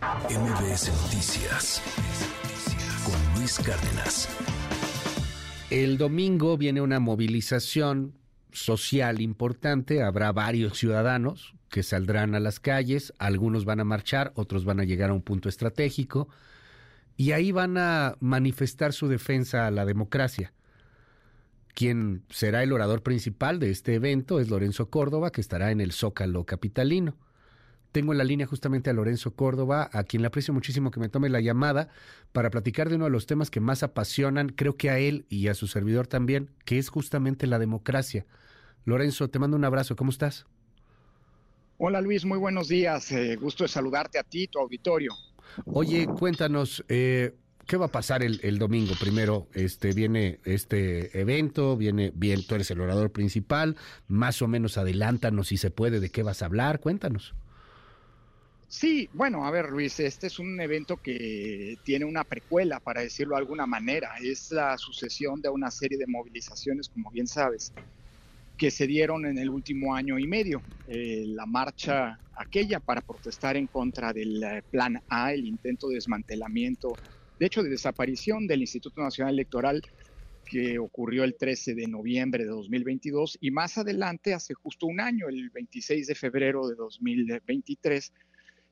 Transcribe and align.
MBS 0.00 0.90
Noticias 1.02 1.82
con 3.04 3.38
Luis 3.38 3.58
Cárdenas. 3.58 4.28
El 5.68 5.98
domingo 5.98 6.56
viene 6.56 6.80
una 6.80 7.00
movilización 7.00 8.14
social 8.50 9.20
importante. 9.20 10.02
Habrá 10.02 10.32
varios 10.32 10.78
ciudadanos 10.78 11.54
que 11.68 11.82
saldrán 11.82 12.34
a 12.34 12.40
las 12.40 12.60
calles. 12.60 13.12
Algunos 13.18 13.66
van 13.66 13.80
a 13.80 13.84
marchar, 13.84 14.32
otros 14.36 14.64
van 14.64 14.80
a 14.80 14.84
llegar 14.84 15.10
a 15.10 15.12
un 15.12 15.20
punto 15.20 15.50
estratégico. 15.50 16.28
Y 17.18 17.32
ahí 17.32 17.52
van 17.52 17.76
a 17.76 18.16
manifestar 18.20 18.94
su 18.94 19.06
defensa 19.06 19.66
a 19.66 19.70
la 19.70 19.84
democracia. 19.84 20.54
Quien 21.74 22.24
será 22.30 22.62
el 22.62 22.72
orador 22.72 23.02
principal 23.02 23.58
de 23.58 23.70
este 23.70 23.96
evento 23.96 24.40
es 24.40 24.48
Lorenzo 24.48 24.88
Córdoba, 24.88 25.30
que 25.30 25.42
estará 25.42 25.70
en 25.70 25.82
el 25.82 25.92
Zócalo 25.92 26.46
Capitalino. 26.46 27.18
Tengo 27.92 28.12
en 28.12 28.18
la 28.18 28.24
línea 28.24 28.46
justamente 28.46 28.88
a 28.88 28.92
Lorenzo 28.92 29.34
Córdoba, 29.34 29.90
a 29.92 30.04
quien 30.04 30.22
le 30.22 30.28
aprecio 30.28 30.54
muchísimo 30.54 30.92
que 30.92 31.00
me 31.00 31.08
tome 31.08 31.28
la 31.28 31.40
llamada 31.40 31.88
para 32.32 32.50
platicar 32.50 32.88
de 32.88 32.94
uno 32.94 33.06
de 33.06 33.10
los 33.10 33.26
temas 33.26 33.50
que 33.50 33.60
más 33.60 33.82
apasionan, 33.82 34.50
creo 34.50 34.76
que 34.76 34.90
a 34.90 34.98
él 34.98 35.26
y 35.28 35.48
a 35.48 35.54
su 35.54 35.66
servidor 35.66 36.06
también, 36.06 36.50
que 36.64 36.78
es 36.78 36.88
justamente 36.88 37.48
la 37.48 37.58
democracia. 37.58 38.26
Lorenzo, 38.84 39.28
te 39.28 39.40
mando 39.40 39.56
un 39.56 39.64
abrazo, 39.64 39.96
¿cómo 39.96 40.10
estás? 40.10 40.46
Hola 41.78 42.00
Luis, 42.00 42.24
muy 42.24 42.38
buenos 42.38 42.68
días, 42.68 43.10
eh, 43.10 43.36
gusto 43.36 43.64
de 43.64 43.68
saludarte 43.68 44.18
a 44.18 44.22
ti, 44.22 44.46
tu 44.46 44.60
auditorio. 44.60 45.12
Oye, 45.64 46.06
cuéntanos, 46.06 46.84
eh, 46.88 47.34
¿qué 47.66 47.76
va 47.76 47.86
a 47.86 47.90
pasar 47.90 48.22
el, 48.22 48.38
el, 48.44 48.58
domingo? 48.58 48.94
Primero, 49.00 49.48
este 49.54 49.92
viene 49.92 50.38
este 50.44 51.18
evento, 51.18 51.76
viene 51.76 52.12
bien, 52.14 52.46
tú 52.46 52.54
eres 52.54 52.70
el 52.70 52.80
orador 52.80 53.10
principal, 53.10 53.76
más 54.06 54.42
o 54.42 54.46
menos 54.46 54.78
adelántanos 54.78 55.48
si 55.48 55.56
se 55.56 55.70
puede 55.70 55.98
de 55.98 56.10
qué 56.10 56.22
vas 56.22 56.42
a 56.42 56.46
hablar, 56.46 56.80
cuéntanos. 56.80 57.34
Sí, 58.72 59.08
bueno, 59.12 59.44
a 59.44 59.50
ver 59.50 59.68
Luis, 59.70 59.98
este 59.98 60.28
es 60.28 60.38
un 60.38 60.60
evento 60.60 60.96
que 60.98 61.74
tiene 61.82 62.04
una 62.04 62.22
precuela, 62.24 62.78
para 62.78 63.00
decirlo 63.00 63.34
de 63.34 63.40
alguna 63.40 63.66
manera. 63.66 64.10
Es 64.22 64.48
la 64.52 64.78
sucesión 64.78 65.40
de 65.42 65.48
una 65.48 65.72
serie 65.72 65.98
de 65.98 66.04
movilizaciones, 66.06 66.88
como 66.88 67.10
bien 67.10 67.26
sabes, 67.26 67.74
que 68.56 68.70
se 68.70 68.86
dieron 68.86 69.26
en 69.26 69.38
el 69.38 69.50
último 69.50 69.94
año 69.94 70.18
y 70.18 70.26
medio. 70.28 70.64
Eh, 70.86 71.24
la 71.28 71.46
marcha 71.46 72.20
aquella 72.34 72.80
para 72.80 73.02
protestar 73.02 73.56
en 73.56 73.68
contra 73.68 74.12
del 74.12 74.42
eh, 74.44 74.62
Plan 74.70 74.98
A, 75.08 75.34
el 75.34 75.46
intento 75.46 75.88
de 75.88 75.96
desmantelamiento, 75.96 77.00
de 77.38 77.46
hecho 77.46 77.62
de 77.62 77.70
desaparición 77.70 78.46
del 78.46 78.62
Instituto 78.62 79.02
Nacional 79.02 79.34
Electoral 79.34 79.82
que 80.46 80.78
ocurrió 80.78 81.24
el 81.24 81.36
13 81.36 81.74
de 81.74 81.86
noviembre 81.88 82.44
de 82.44 82.50
2022 82.50 83.38
y 83.40 83.50
más 83.52 83.78
adelante, 83.78 84.34
hace 84.34 84.54
justo 84.54 84.86
un 84.86 85.00
año, 85.00 85.28
el 85.28 85.50
26 85.50 86.06
de 86.08 86.14
febrero 86.14 86.66
de 86.68 86.74
2023, 86.74 88.12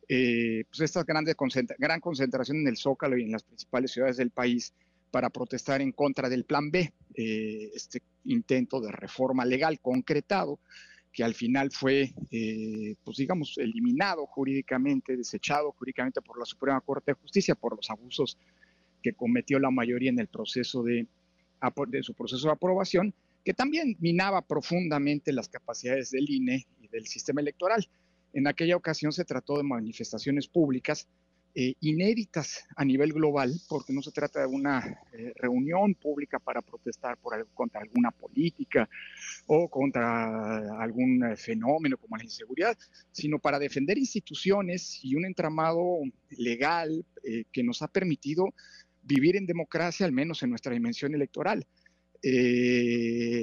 eh, 0.08 0.64
pues 0.68 0.80
esta 0.80 1.04
concentra 1.36 1.76
gran 1.78 2.00
concentración 2.00 2.58
en 2.58 2.68
el 2.68 2.76
Zócalo 2.76 3.18
y 3.18 3.24
en 3.24 3.32
las 3.32 3.42
principales 3.42 3.92
ciudades 3.92 4.16
del 4.16 4.30
país 4.30 4.72
para 5.10 5.30
protestar 5.30 5.80
en 5.80 5.92
contra 5.92 6.28
del 6.28 6.44
Plan 6.44 6.70
B, 6.70 6.92
eh, 7.14 7.70
este 7.74 8.02
intento 8.24 8.80
de 8.80 8.92
reforma 8.92 9.44
legal 9.44 9.80
concretado 9.80 10.58
que 11.12 11.24
al 11.24 11.34
final 11.34 11.70
fue, 11.72 12.12
eh, 12.30 12.94
pues 13.02 13.16
digamos, 13.16 13.58
eliminado 13.58 14.26
jurídicamente, 14.26 15.16
desechado 15.16 15.72
jurídicamente 15.72 16.20
por 16.20 16.38
la 16.38 16.44
Suprema 16.44 16.80
Corte 16.80 17.12
de 17.12 17.20
Justicia 17.20 17.54
por 17.54 17.76
los 17.76 17.90
abusos 17.90 18.38
que 19.02 19.14
cometió 19.14 19.58
la 19.58 19.70
mayoría 19.70 20.10
en 20.10 20.18
el 20.20 20.28
proceso 20.28 20.82
de, 20.82 21.06
de 21.88 22.02
su 22.02 22.14
proceso 22.14 22.46
de 22.46 22.52
aprobación, 22.52 23.14
que 23.44 23.54
también 23.54 23.96
minaba 24.00 24.42
profundamente 24.42 25.32
las 25.32 25.48
capacidades 25.48 26.10
del 26.10 26.28
INE 26.28 26.66
y 26.80 26.88
del 26.88 27.06
sistema 27.06 27.40
electoral. 27.40 27.88
En 28.38 28.46
aquella 28.46 28.76
ocasión 28.76 29.10
se 29.10 29.24
trató 29.24 29.56
de 29.56 29.64
manifestaciones 29.64 30.46
públicas 30.46 31.08
eh, 31.56 31.74
inéditas 31.80 32.68
a 32.76 32.84
nivel 32.84 33.12
global, 33.12 33.52
porque 33.68 33.92
no 33.92 34.00
se 34.00 34.12
trata 34.12 34.42
de 34.42 34.46
una 34.46 34.78
eh, 35.12 35.32
reunión 35.34 35.96
pública 35.96 36.38
para 36.38 36.62
protestar 36.62 37.18
contra 37.52 37.80
alguna 37.80 38.12
política 38.12 38.88
o 39.46 39.68
contra 39.68 40.80
algún 40.80 41.24
eh, 41.24 41.36
fenómeno 41.36 41.96
como 41.96 42.16
la 42.16 42.22
inseguridad, 42.22 42.78
sino 43.10 43.40
para 43.40 43.58
defender 43.58 43.98
instituciones 43.98 45.00
y 45.02 45.16
un 45.16 45.24
entramado 45.24 45.82
legal 46.30 47.04
que 47.52 47.64
nos 47.64 47.82
ha 47.82 47.88
permitido 47.88 48.54
vivir 49.02 49.34
en 49.34 49.46
democracia, 49.46 50.06
al 50.06 50.12
menos 50.12 50.44
en 50.44 50.50
nuestra 50.50 50.72
dimensión 50.72 51.12
electoral. 51.12 51.66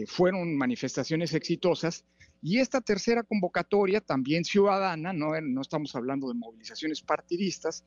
fueron 0.07 0.55
manifestaciones 0.55 1.33
exitosas 1.33 2.05
y 2.45 2.59
esta 2.59 2.79
tercera 2.79 3.23
convocatoria, 3.23 4.01
también 4.01 4.45
ciudadana, 4.45 5.11
no, 5.13 5.31
no 5.41 5.61
estamos 5.61 5.95
hablando 5.95 6.27
de 6.27 6.35
movilizaciones 6.35 7.01
partidistas, 7.01 7.83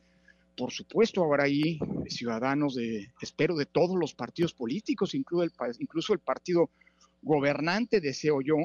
por 0.57 0.73
supuesto 0.73 1.23
habrá 1.23 1.45
ahí 1.45 1.79
ciudadanos 2.09 2.75
de, 2.75 3.07
espero, 3.21 3.55
de 3.55 3.67
todos 3.67 3.97
los 3.97 4.15
partidos 4.15 4.53
políticos, 4.53 5.15
incluso 5.15 5.45
el, 5.45 5.53
incluso 5.79 6.13
el 6.13 6.19
partido 6.19 6.71
gobernante, 7.23 8.01
deseo 8.01 8.41
yo, 8.41 8.57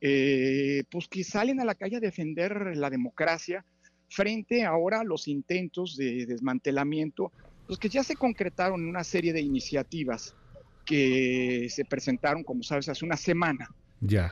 eh, 0.00 0.84
pues 0.90 1.06
que 1.06 1.22
salen 1.22 1.60
a 1.60 1.66
la 1.66 1.74
calle 1.74 1.96
a 1.96 2.00
defender 2.00 2.74
la 2.74 2.88
democracia 2.88 3.62
frente 4.08 4.64
ahora 4.64 5.00
a 5.00 5.04
los 5.04 5.28
intentos 5.28 5.98
de 5.98 6.24
desmantelamiento, 6.24 7.30
pues 7.66 7.78
que 7.78 7.90
ya 7.90 8.02
se 8.02 8.16
concretaron 8.16 8.80
en 8.80 8.88
una 8.88 9.04
serie 9.04 9.34
de 9.34 9.42
iniciativas 9.42 10.34
que 10.86 11.66
se 11.68 11.84
presentaron, 11.84 12.42
como 12.42 12.62
sabes, 12.62 12.88
hace 12.88 13.04
una 13.04 13.18
semana 13.18 13.68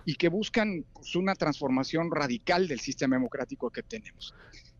y 0.05 0.15
que 0.15 0.29
buscan 0.29 0.85
pues, 0.93 1.17
una 1.17 1.35
transformación 1.35 2.11
radical 2.11 2.69
del 2.69 2.81
sistema 2.81 3.17
democrático 3.17 3.71
que 3.71 3.83
tenemos. 3.83 4.35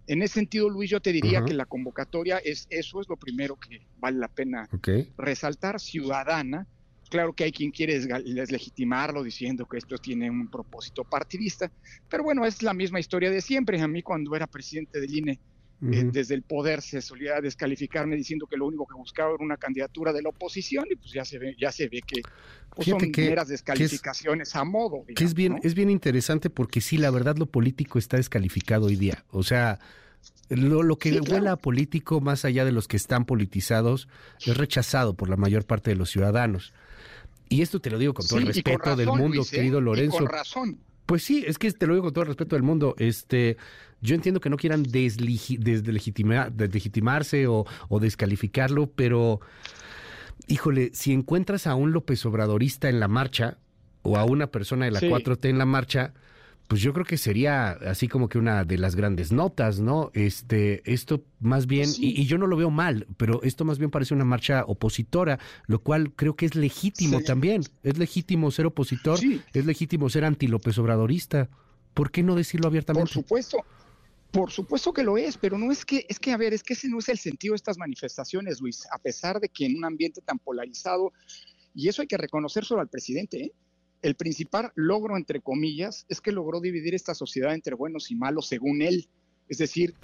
En 0.07 0.23
ese 0.23 0.35
sentido, 0.35 0.69
Luis, 0.69 0.91
yo 0.91 1.01
te 1.01 1.13
diría 1.13 1.45
que 1.45 1.55
la 1.55 1.65
convocatoria 1.65 2.39
es 2.39 2.67
eso 2.69 3.01
es 3.01 3.09
lo 3.09 3.17
primero 3.17 3.57
que 3.57 3.87
vale 3.99 4.19
la 4.19 4.29
pena 4.29 4.69
resaltar, 5.17 5.81
ciudadana. 5.81 6.67
Claro 7.09 7.33
que 7.33 7.45
hay 7.45 7.53
quien 7.53 7.71
quiere 7.71 8.01
deslegitimarlo 8.01 9.23
diciendo 9.23 9.67
que 9.67 9.79
esto 9.79 9.97
tiene 9.99 10.31
un 10.31 10.51
propósito 10.51 11.05
partidista, 11.05 11.71
pero 12.11 12.25
bueno, 12.25 12.45
es 12.45 12.63
la 12.63 12.75
misma 12.75 13.01
historia 13.01 13.31
de 13.31 13.41
siempre. 13.41 13.81
A 13.81 13.89
mí 13.89 14.03
cuando 14.03 14.35
era 14.35 14.47
presidente 14.47 15.01
del 15.01 15.15
INE, 15.15 15.41
eh, 15.83 16.09
desde 16.13 16.35
el 16.35 16.43
poder 16.43 16.81
se 16.81 17.03
solía 17.03 17.41
descalificarme 17.41 18.17
diciendo 18.17 18.47
que 18.47 18.57
lo 18.57 18.67
único 18.67 18.87
que 18.87 18.95
buscaba 18.95 19.35
era 19.35 19.45
una 19.45 19.57
candidatura 19.57 20.13
de 20.13 20.23
la 20.23 20.31
oposición 20.31 20.87
y 20.91 20.97
pues 20.97 21.13
ya 21.13 21.25
se 21.25 21.39
ve, 21.39 21.57
ya 21.59 21.73
se 21.73 21.89
ve 21.89 22.01
que 22.07 22.23
pues, 22.75 22.89
son 22.89 23.03
meras 23.17 23.49
descalificaciones 23.49 24.55
a 24.57 24.65
modo. 24.65 25.05
que 25.15 25.25
es 25.25 25.35
bien, 25.35 25.61
es 25.63 25.75
bien 25.75 25.91
interesante 25.91 26.49
porque 26.49 26.81
sí, 26.81 26.97
la 26.97 27.11
verdad 27.11 27.37
lo 27.37 27.47
político 27.47 27.99
está 27.99 28.17
descalificado 28.17 28.87
hoy 28.87 28.97
día. 28.97 29.25
O 29.31 29.43
sea, 29.43 29.79
lo, 30.49 30.83
lo 30.83 30.97
que 30.99 31.21
huele 31.21 31.49
a 31.49 31.57
político, 31.57 32.21
más 32.21 32.45
allá 32.45 32.65
de 32.65 32.73
los 32.73 32.89
que 32.89 32.97
están 32.97 33.25
politizados, 33.25 34.09
es 34.47 34.57
rechazado 34.57 35.15
por 35.15 35.29
la 35.29 35.37
mayor 35.37 35.67
parte 35.67 35.91
de 35.91 35.97
los 35.97 36.11
ciudadanos. 36.11 36.73
Y 37.49 37.63
esto 37.63 37.81
te 37.81 37.91
lo 37.91 37.99
digo 37.99 38.15
con 38.15 38.27
todo 38.27 38.39
el 38.39 38.47
respeto 38.47 38.97
del 38.97 39.09
mundo, 39.09 39.43
¿eh? 39.43 39.47
querido 39.51 39.81
Lorenzo. 39.81 40.19
con 40.19 40.27
razón. 40.27 40.79
Pues 41.07 41.23
sí, 41.23 41.45
es 41.47 41.59
que 41.59 41.71
te 41.71 41.87
lo 41.87 41.95
digo 41.95 42.05
con 42.05 42.13
todo 42.13 42.23
el 42.23 42.29
respeto 42.29 42.57
del 42.57 42.63
mundo. 42.63 42.95
Este, 42.99 43.57
yo 44.01 44.15
entiendo 44.15 44.41
que 44.41 44.51
no 44.51 44.57
quieran 44.57 44.83
deslegitimarse 44.83 47.47
o, 47.47 47.67
o, 47.89 48.01
descalificarlo, 48.01 48.91
pero 48.91 49.41
híjole, 50.47 50.91
si 50.95 51.13
encuentras 51.13 51.67
a 51.67 51.75
un 51.75 51.93
López 51.93 52.25
Obradorista 52.27 52.89
en 52.89 53.01
la 53.01 53.09
marcha 53.09 53.59
o 54.03 54.17
a 54.17 54.25
una 54.25 54.49
persona 54.49 54.85
de 54.85 54.93
la 54.93 55.01
4T 55.01 55.49
en 55.49 55.59
la 55.59 55.67
marcha, 55.67 56.15
pues 56.69 56.81
yo 56.81 56.93
creo 56.93 57.05
que 57.05 57.19
sería 57.19 57.73
así 57.73 58.09
como 58.09 58.29
que 58.29 58.39
una 58.39 58.65
de 58.65 58.79
las 58.79 58.97
grandes 58.97 59.33
notas, 59.33 59.81
¿no? 59.81 60.11
Este, 60.15 60.83
esto 60.91 61.23
más 61.41 61.67
bien, 61.67 61.91
y, 61.99 62.25
yo 62.25 62.39
no 62.39 62.47
lo 62.47 62.57
veo 62.57 62.71
mal, 62.71 63.07
pero 63.17 63.43
esto 63.43 63.65
más 63.65 63.79
bien 63.79 63.91
parece 63.91 64.15
una 64.15 64.25
marcha 64.25 64.65
opositora, 64.67 65.39
lo 65.67 65.83
cual 65.83 66.13
creo 66.15 66.37
que 66.37 66.47
es 66.47 66.55
legítimo 66.55 67.21
también. 67.21 67.63
Es 67.83 67.99
legítimo 67.99 68.51
ser 68.51 68.67
opositor, 68.67 69.19
es 69.53 69.67
legítimo 69.67 70.09
ser 70.09 70.25
anti-López 70.25 70.79
Obradorista. 70.79 71.51
¿Por 71.93 72.11
qué 72.11 72.23
no 72.23 72.35
decirlo 72.35 72.69
abiertamente? 72.69 73.13
Por 73.13 73.23
supuesto. 73.23 73.59
Por 74.33 74.51
supuesto 74.51 74.93
que 74.93 75.05
lo 75.05 75.17
es, 75.17 75.39
pero 75.39 75.57
no 75.57 75.71
es 75.71 75.85
que, 75.85 76.07
es 76.09 76.19
que, 76.19 76.33
a 76.33 76.37
ver, 76.37 76.53
es 76.55 76.65
que 76.65 76.73
ese 76.73 76.89
no 76.89 76.99
es 76.99 77.09
el 77.09 77.19
sentido 77.19 77.53
de 77.53 77.57
estas 77.57 77.79
manifestaciones, 77.79 78.61
Luis, 78.61 78.85
a 78.91 78.99
pesar 78.99 79.39
de 79.39 79.49
que 79.49 79.65
en 79.67 79.77
un 79.77 79.85
ambiente 79.85 80.21
tan 80.23 80.41
polarizado, 80.41 81.13
y 81.73 81.89
eso 81.89 82.03
hay 82.03 82.09
que 82.09 82.17
reconocer 82.17 82.65
solo 82.65 82.81
al 82.81 82.89
presidente, 82.89 83.45
¿eh? 83.45 83.53
El 84.05 84.17
principal 84.17 84.71
logro, 84.75 85.17
entre 85.17 85.41
comillas, 85.41 86.05
es 86.11 86.21
que 86.21 86.31
logró 86.31 86.61
dividir 86.61 86.95
esta 86.95 87.15
sociedad 87.15 87.55
entre 87.55 87.75
buenos 87.75 88.11
y 88.11 88.15
malos 88.15 88.47
según 88.47 88.83
él. 88.83 89.09
Es 89.49 89.59
decir, 89.59 89.95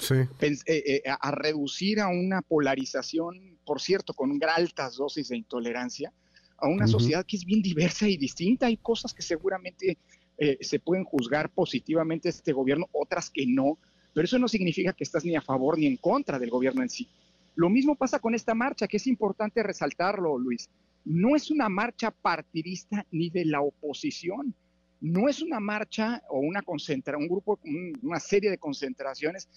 eh, 0.41 0.56
eh, 0.67 1.02
a 1.06 1.31
reducir 1.31 2.00
a 2.00 2.08
una 2.08 2.41
polarización, 2.41 3.58
por 3.67 3.79
cierto, 3.81 4.14
con 4.14 4.41
altas 4.43 4.97
dosis 4.97 5.29
de 5.29 5.37
intolerancia, 5.37 6.14
a 6.56 6.67
una 6.67 6.87
sociedad 6.87 7.26
que 7.26 7.37
es 7.37 7.44
bien 7.44 7.61
diversa 7.61 8.08
y 8.08 8.17
distinta. 8.17 8.67
Hay 8.67 8.79
cosas 8.79 9.12
que 9.12 9.20
seguramente 9.20 9.99
eh, 10.38 10.56
se 10.62 10.79
pueden 10.79 11.05
juzgar 11.05 11.50
positivamente 11.50 12.31
este 12.31 12.52
gobierno, 12.52 12.88
otras 12.93 13.29
que 13.29 13.44
no, 13.47 13.76
pero 14.14 14.25
eso 14.25 14.38
no 14.38 14.49
significa 14.49 14.94
que 14.94 15.05
estás 15.05 15.26
ni 15.26 15.37
a 15.37 15.43
favor 15.43 15.79
ni 15.79 15.87
en 15.87 15.99
contra 15.99 16.38
del 16.38 16.49
gobierno 16.49 16.82
en 16.82 16.88
sí. 16.88 17.06
Lo 17.55 17.69
mismo 17.69 17.97
pasa 17.97 18.19
con 18.19 18.35
esta 18.35 18.55
marcha, 18.55 18.88
que 18.88 18.97
es 18.97 19.06
importante 19.06 19.62
resaltarlo, 19.62 20.38
Luis 20.38 20.70
no 21.05 21.37
es 21.37 21.50
una 21.50 21.69
marcha 21.69 22.11
partidista 22.11 23.06
ni 23.11 23.31
de 23.31 23.44
la 23.44 23.61
oposición, 23.61 24.55
no 25.00 25.29
es 25.29 25.41
una 25.41 25.61
marcha 25.61 26.23
o 26.29 26.38
una 26.41 26.62
concentra, 26.62 27.17
un 27.17 27.29
grupo, 27.29 27.58
una 28.02 28.20
serie 28.20 28.50
de 28.50 28.58
concentraciones 28.58 29.49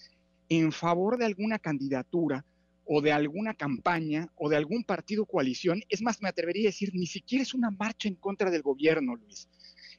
en 0.49 0.71
favor 0.71 1.17
de 1.17 1.25
alguna 1.25 1.59
candidatura 1.59 2.45
o 2.85 3.01
de 3.01 3.11
alguna 3.11 3.53
campaña 3.53 4.29
o 4.35 4.49
de 4.49 4.57
algún 4.57 4.83
partido 4.83 5.25
coalición. 5.25 5.81
Es 5.89 6.01
más, 6.01 6.21
me 6.21 6.29
atrevería 6.29 6.67
a 6.67 6.71
decir, 6.71 6.91
ni 6.93 7.07
siquiera 7.07 7.43
es 7.43 7.53
una 7.53 7.71
marcha 7.71 8.07
en 8.07 8.15
contra 8.15 8.51
del 8.51 8.61
gobierno, 8.61 9.15
Luis. 9.15 9.47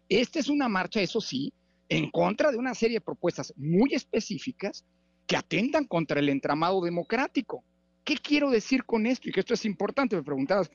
Esta 0.08 0.38
es 0.38 0.48
una 0.48 0.68
marcha, 0.68 1.00
eso 1.00 1.20
sí, 1.20 1.52
en 1.88 2.10
contra 2.10 2.50
de 2.50 2.58
una 2.58 2.74
serie 2.74 2.98
de 2.98 3.04
propuestas 3.04 3.52
muy 3.56 3.94
específicas 3.94 4.84
que 5.26 5.36
atentan 5.36 5.86
contra 5.86 6.20
el 6.20 6.28
entramado 6.28 6.82
democrático. 6.82 7.64
¿Qué 8.04 8.16
quiero 8.16 8.50
decir 8.50 8.84
con 8.84 9.06
esto? 9.06 9.28
Y 9.28 9.32
que 9.32 9.40
esto 9.40 9.54
es 9.54 9.64
importante, 9.64 10.16
me 10.16 10.22
preguntabas, 10.22 10.70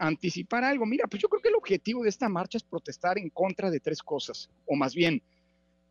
anticipar 0.00 0.64
algo. 0.64 0.86
Mira, 0.86 1.06
pues 1.06 1.22
yo 1.22 1.28
creo 1.28 1.42
que 1.42 1.48
el 1.48 1.54
objetivo 1.54 2.02
de 2.02 2.08
esta 2.08 2.28
marcha 2.28 2.58
es 2.58 2.64
protestar 2.64 3.18
en 3.18 3.28
contra 3.30 3.70
de 3.70 3.80
tres 3.80 4.02
cosas, 4.02 4.48
o 4.66 4.74
más 4.74 4.94
bien, 4.94 5.22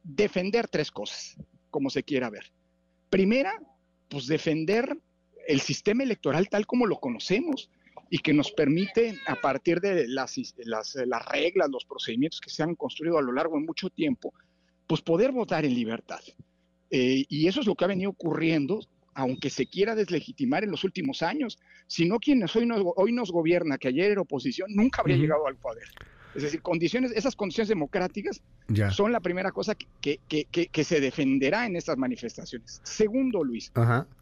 defender 0.03 0.67
tres 0.67 0.91
cosas, 0.91 1.37
como 1.69 1.89
se 1.89 2.03
quiera 2.03 2.29
ver. 2.29 2.51
Primera, 3.09 3.53
pues 4.09 4.27
defender 4.27 4.97
el 5.47 5.61
sistema 5.61 6.03
electoral 6.03 6.49
tal 6.49 6.65
como 6.65 6.87
lo 6.87 6.99
conocemos 6.99 7.69
y 8.09 8.17
que 8.17 8.33
nos 8.33 8.51
permite, 8.51 9.19
a 9.27 9.35
partir 9.35 9.79
de 9.79 10.07
las, 10.07 10.35
las, 10.57 11.25
reglas, 11.27 11.69
los 11.69 11.85
procedimientos 11.85 12.41
que 12.41 12.49
se 12.49 12.63
han 12.63 12.75
construido 12.75 13.19
a 13.19 13.21
lo 13.21 13.31
largo 13.31 13.55
de 13.55 13.65
mucho 13.65 13.89
tiempo, 13.89 14.33
pues 14.87 15.01
poder 15.01 15.31
votar 15.31 15.65
en 15.65 15.75
libertad. 15.75 16.21
Eh, 16.89 17.25
y 17.29 17.47
eso 17.47 17.59
es 17.59 17.67
lo 17.67 17.75
que 17.75 17.85
ha 17.85 17.87
venido 17.87 18.09
ocurriendo, 18.09 18.79
aunque 19.19 19.49
se 19.49 19.67
quiera 19.67 19.95
deslegitimar 19.95 20.63
en 20.63 20.71
los 20.71 20.83
últimos 20.83 21.21
años. 21.21 21.59
Si 21.87 22.07
no, 22.07 22.19
quienes 22.19 22.55
hoy 22.55 22.65
nos, 22.65 22.81
hoy 22.95 23.11
nos 23.11 23.31
gobierna, 23.31 23.77
que 23.77 23.89
ayer 23.89 24.11
era 24.11 24.21
oposición, 24.21 24.71
nunca 24.73 25.01
habría 25.01 25.17
llegado 25.17 25.45
al 25.47 25.57
poder. 25.57 25.87
Es 26.35 26.43
decir, 26.43 26.61
condiciones, 26.61 27.11
esas 27.15 27.35
condiciones 27.35 27.69
democráticas 27.69 28.41
son 28.91 29.11
la 29.11 29.19
primera 29.19 29.51
cosa 29.51 29.75
que, 29.75 30.19
que, 30.29 30.83
se 30.83 31.01
defenderá 31.01 31.65
en 31.65 31.75
estas 31.75 31.97
manifestaciones. 31.97 32.81
Segundo, 32.83 33.43
Luis, 33.43 33.71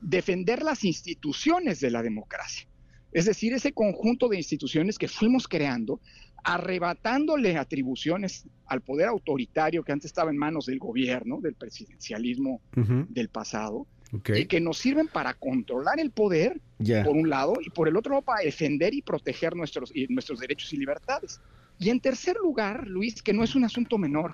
defender 0.02 0.64
las 0.64 0.84
instituciones 0.84 1.80
de 1.80 1.92
la 1.92 2.02
democracia. 2.02 2.68
Es 3.12 3.26
decir, 3.26 3.54
ese 3.54 3.74
conjunto 3.74 4.30
de 4.30 4.38
instituciones 4.38 4.98
que 4.98 5.08
fuimos 5.08 5.48
creando, 5.48 6.00
arrebatándole 6.44 7.58
atribuciones 7.58 8.48
al 8.66 8.82
poder 8.82 9.08
autoritario 9.10 9.84
que 9.84 9.92
antes 9.92 10.06
estaba 10.06 10.32
en 10.32 10.38
manos 10.38 10.66
del 10.66 10.80
gobierno, 10.80 11.40
del 11.42 11.56
presidencialismo 11.56 12.62
del 13.10 13.30
pasado, 13.30 13.86
y 14.12 14.46
que 14.46 14.60
nos 14.62 14.78
sirven 14.78 15.08
para 15.08 15.34
controlar 15.34 16.00
el 16.00 16.12
poder, 16.12 16.60
por 17.04 17.16
un 17.16 17.30
lado, 17.30 17.56
y 17.62 17.70
por 17.70 17.88
el 17.88 17.98
otro 17.98 18.22
para 18.22 18.44
defender 18.44 18.94
y 18.94 19.02
proteger 19.02 19.56
nuestros, 19.56 19.92
nuestros 20.10 20.40
derechos 20.40 20.72
y 20.74 20.78
libertades. 20.78 21.42
Y 21.80 21.90
en 21.90 22.00
tercer 22.00 22.38
lugar, 22.38 22.88
Luis, 22.88 23.22
que 23.22 23.34
no 23.34 23.44
es 23.44 23.56
un 23.56 23.64
asunto 23.64 23.98
menor, 23.98 24.32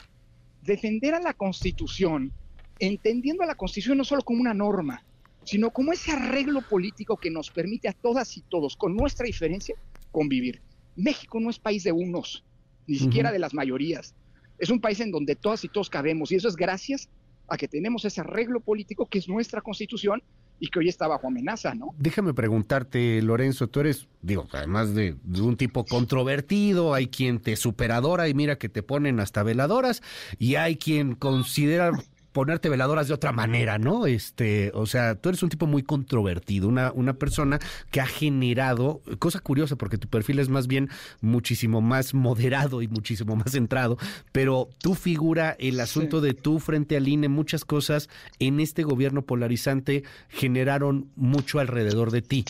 defender 0.62 1.14
a 1.14 1.20
la 1.20 1.34
Constitución, 1.34 2.32
entendiendo 2.80 3.44
a 3.44 3.48
la 3.48 3.56
Constitución 3.56 3.98
no 3.98 4.04
solo 4.04 4.22
como 4.22 4.42
una 4.42 4.54
norma, 4.54 5.04
sino 5.44 5.72
como 5.72 5.92
ese 5.92 6.12
arreglo 6.12 6.62
político 6.62 7.18
que 7.18 7.30
nos 7.30 7.50
permite 7.50 7.90
a 7.90 7.94
todas 7.94 8.38
y 8.38 8.42
todos, 8.42 8.78
con 8.78 8.96
nuestra 8.96 9.26
diferencia, 9.26 9.76
convivir. 10.12 10.62
México 10.96 11.40
no 11.40 11.50
es 11.50 11.60
país 11.60 11.84
de 11.84 11.92
unos, 11.92 12.44
ni 12.88 12.96
siquiera 12.96 13.32
de 13.32 13.40
las 13.40 13.54
mayorías. 13.54 14.14
Es 14.58 14.70
un 14.70 14.80
país 14.80 15.00
en 15.00 15.12
donde 15.12 15.36
todas 15.36 15.64
y 15.66 15.68
todos 15.68 15.90
cabemos, 15.90 16.32
y 16.32 16.36
eso 16.36 16.48
es 16.48 16.56
gracias 16.56 17.10
a 17.48 17.58
que 17.58 17.68
tenemos 17.68 18.06
ese 18.06 18.22
arreglo 18.22 18.60
político 18.60 19.06
que 19.06 19.20
es 19.20 19.28
nuestra 19.28 19.62
constitución 19.62 20.22
y 20.60 20.70
que 20.70 20.80
hoy 20.80 20.88
está 20.88 21.08
bajo 21.08 21.28
amenaza, 21.28 21.76
¿no? 21.76 21.90
Déjame 21.98 22.34
preguntarte, 22.34 23.22
Lorenzo, 23.22 23.68
tú 23.68 23.82
eres, 23.82 24.08
digo, 24.22 24.48
además 24.54 24.94
de, 24.94 25.16
un 25.42 25.58
tipo 25.58 25.84
controvertido, 25.84 26.94
hay 26.94 27.08
quien 27.08 27.40
te 27.40 27.56
superadora 27.56 28.30
y 28.30 28.34
mira 28.34 28.58
que 28.58 28.70
te 28.70 28.82
ponen 28.82 29.20
hasta 29.20 29.44
veladoras, 29.44 30.02
y 30.40 30.56
hay 30.56 30.78
quien 30.78 31.16
considera 31.16 31.92
ponerte 32.34 32.68
veladoras 32.68 33.08
de 33.08 33.14
otra 33.14 33.32
manera, 33.32 33.78
¿no? 33.78 34.08
Este, 34.08 34.72
o 34.74 34.86
sea, 34.86 35.16
tú 35.16 35.30
eres 35.30 35.44
un 35.44 35.50
tipo 35.50 35.68
muy 35.68 35.84
controvertido, 35.84 36.68
una, 36.68 36.92
una 36.92 37.14
persona 37.14 37.60
que 37.92 38.02
ha 38.02 38.08
generado, 38.08 39.02
cosa 39.20 39.40
curiosa, 39.40 39.76
porque 39.76 39.98
tu 39.98 40.08
perfil 40.08 40.40
es 40.40 40.50
más 40.50 40.68
bien 40.68 40.90
muchísimo 41.22 41.80
más 41.80 42.14
moderado 42.14 42.82
y 42.82 42.88
muchísimo 42.88 43.36
más 43.36 43.52
centrado, 43.52 43.98
pero 44.32 44.68
tu 44.80 44.96
figura, 44.96 45.56
el 45.60 45.80
asunto 45.80 46.20
de 46.20 46.34
tú 46.34 46.60
frente 46.60 46.98
al 46.98 47.08
INE, 47.08 47.30
muchas 47.30 47.64
cosas 47.66 48.10
en 48.40 48.60
este 48.60 48.84
gobierno 48.84 49.22
polarizante 49.22 50.04
generaron 50.30 51.08
mucho 51.16 51.60
alrededor 51.60 52.12
de 52.12 52.24
ti. 52.24 52.46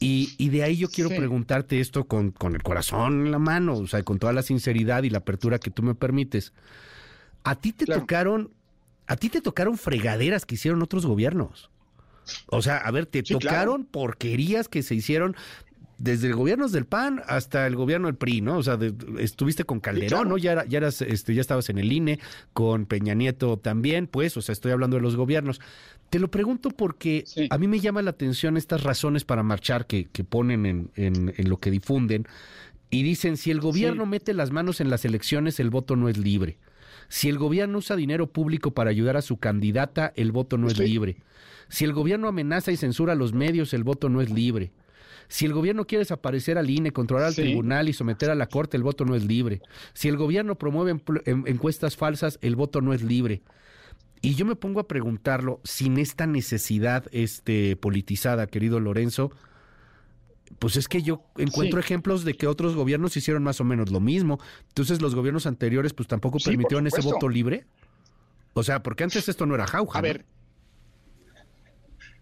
Y, 0.00 0.34
y, 0.38 0.50
de 0.50 0.62
ahí 0.62 0.76
yo 0.76 0.88
quiero 0.88 1.10
preguntarte 1.10 1.80
esto 1.80 2.04
con, 2.04 2.30
con 2.30 2.54
el 2.54 2.62
corazón 2.62 3.26
en 3.26 3.32
la 3.32 3.40
mano, 3.40 3.74
o 3.74 3.86
sea, 3.88 4.04
con 4.04 4.20
toda 4.20 4.32
la 4.32 4.42
sinceridad 4.42 5.02
y 5.02 5.10
la 5.10 5.18
apertura 5.18 5.58
que 5.58 5.72
tú 5.72 5.82
me 5.82 5.96
permites. 5.96 6.52
¿A 7.42 7.56
ti 7.56 7.72
te 7.72 7.84
tocaron 7.84 8.52
a 9.08 9.16
ti 9.16 9.30
te 9.30 9.40
tocaron 9.40 9.76
fregaderas 9.78 10.46
que 10.46 10.54
hicieron 10.54 10.82
otros 10.82 11.06
gobiernos. 11.06 11.70
O 12.48 12.60
sea, 12.60 12.76
a 12.76 12.90
ver, 12.90 13.06
te 13.06 13.22
tocaron 13.22 13.86
porquerías 13.86 14.68
que 14.68 14.82
se 14.82 14.94
hicieron 14.94 15.34
desde 15.96 16.30
gobiernos 16.30 16.70
del 16.72 16.84
PAN 16.84 17.22
hasta 17.26 17.66
el 17.66 17.74
gobierno 17.74 18.06
del 18.06 18.16
PRI, 18.16 18.42
¿no? 18.42 18.58
O 18.58 18.62
sea, 18.62 18.78
estuviste 19.18 19.64
con 19.64 19.80
Calderón, 19.80 20.28
¿no? 20.28 20.36
Ya, 20.36 20.64
ya, 20.66 20.78
eras, 20.78 21.00
este, 21.02 21.34
ya 21.34 21.40
estabas 21.40 21.70
en 21.70 21.78
el 21.78 21.90
INE, 21.90 22.20
con 22.52 22.84
Peña 22.84 23.14
Nieto 23.14 23.56
también, 23.56 24.06
pues, 24.06 24.36
o 24.36 24.42
sea, 24.42 24.52
estoy 24.52 24.72
hablando 24.72 24.96
de 24.96 25.02
los 25.02 25.16
gobiernos. 25.16 25.60
Te 26.10 26.18
lo 26.18 26.30
pregunto 26.30 26.70
porque 26.70 27.24
a 27.50 27.58
mí 27.58 27.66
me 27.66 27.80
llama 27.80 28.02
la 28.02 28.10
atención 28.10 28.58
estas 28.58 28.82
razones 28.82 29.24
para 29.24 29.42
marchar 29.42 29.86
que, 29.86 30.04
que 30.04 30.22
ponen 30.22 30.66
en, 30.66 30.90
en, 30.94 31.48
lo 31.48 31.58
que 31.58 31.70
difunden 31.70 32.26
y 32.90 33.02
dicen, 33.02 33.36
si 33.36 33.50
el 33.50 33.60
gobierno 33.60 34.06
mete 34.06 34.34
las 34.34 34.50
manos 34.50 34.80
en 34.80 34.90
las 34.90 35.04
elecciones, 35.04 35.58
el 35.60 35.70
voto 35.70 35.96
no 35.96 36.08
es 36.08 36.18
libre. 36.18 36.58
Si 37.08 37.28
el 37.28 37.38
gobierno 37.38 37.78
usa 37.78 37.96
dinero 37.96 38.26
público 38.26 38.72
para 38.72 38.90
ayudar 38.90 39.16
a 39.16 39.22
su 39.22 39.38
candidata, 39.38 40.12
el 40.16 40.32
voto 40.32 40.58
no 40.58 40.68
es 40.68 40.78
libre. 40.78 41.16
Si 41.68 41.84
el 41.84 41.92
gobierno 41.92 42.28
amenaza 42.28 42.72
y 42.72 42.76
censura 42.76 43.14
a 43.14 43.16
los 43.16 43.32
medios, 43.32 43.72
el 43.74 43.84
voto 43.84 44.08
no 44.08 44.20
es 44.20 44.30
libre. 44.30 44.72
Si 45.28 45.44
el 45.44 45.52
gobierno 45.52 45.86
quiere 45.86 46.00
desaparecer 46.00 46.56
al 46.56 46.70
INE, 46.70 46.92
controlar 46.92 47.26
al 47.26 47.34
tribunal 47.34 47.88
y 47.88 47.92
someter 47.92 48.30
a 48.30 48.34
la 48.34 48.46
corte, 48.46 48.76
el 48.76 48.82
voto 48.82 49.04
no 49.04 49.14
es 49.14 49.24
libre. 49.24 49.60
Si 49.92 50.08
el 50.08 50.16
gobierno 50.16 50.56
promueve 50.56 50.98
encuestas 51.26 51.96
falsas, 51.96 52.38
el 52.40 52.56
voto 52.56 52.80
no 52.80 52.94
es 52.94 53.02
libre. 53.02 53.42
Y 54.20 54.34
yo 54.34 54.46
me 54.46 54.56
pongo 54.56 54.80
a 54.80 54.88
preguntarlo 54.88 55.60
sin 55.64 55.98
esta 55.98 56.26
necesidad 56.26 57.04
este, 57.12 57.76
politizada, 57.76 58.46
querido 58.46 58.80
Lorenzo, 58.80 59.30
pues 60.58 60.76
es 60.76 60.88
que 60.88 61.02
yo 61.02 61.24
encuentro 61.36 61.80
ejemplos 61.80 62.24
de 62.24 62.34
que 62.34 62.46
otros 62.46 62.74
gobiernos 62.74 63.16
hicieron 63.16 63.42
más 63.42 63.60
o 63.60 63.64
menos 63.64 63.90
lo 63.90 64.00
mismo. 64.00 64.38
Entonces 64.68 65.00
los 65.02 65.14
gobiernos 65.14 65.46
anteriores 65.46 65.92
pues 65.92 66.08
tampoco 66.08 66.38
permitieron 66.38 66.86
ese 66.86 67.00
voto 67.00 67.28
libre. 67.28 67.66
O 68.54 68.62
sea, 68.62 68.82
porque 68.82 69.04
antes 69.04 69.28
esto 69.28 69.46
no 69.46 69.54
era 69.54 69.66
jauja. 69.66 69.98
A 69.98 70.02
ver. 70.02 70.24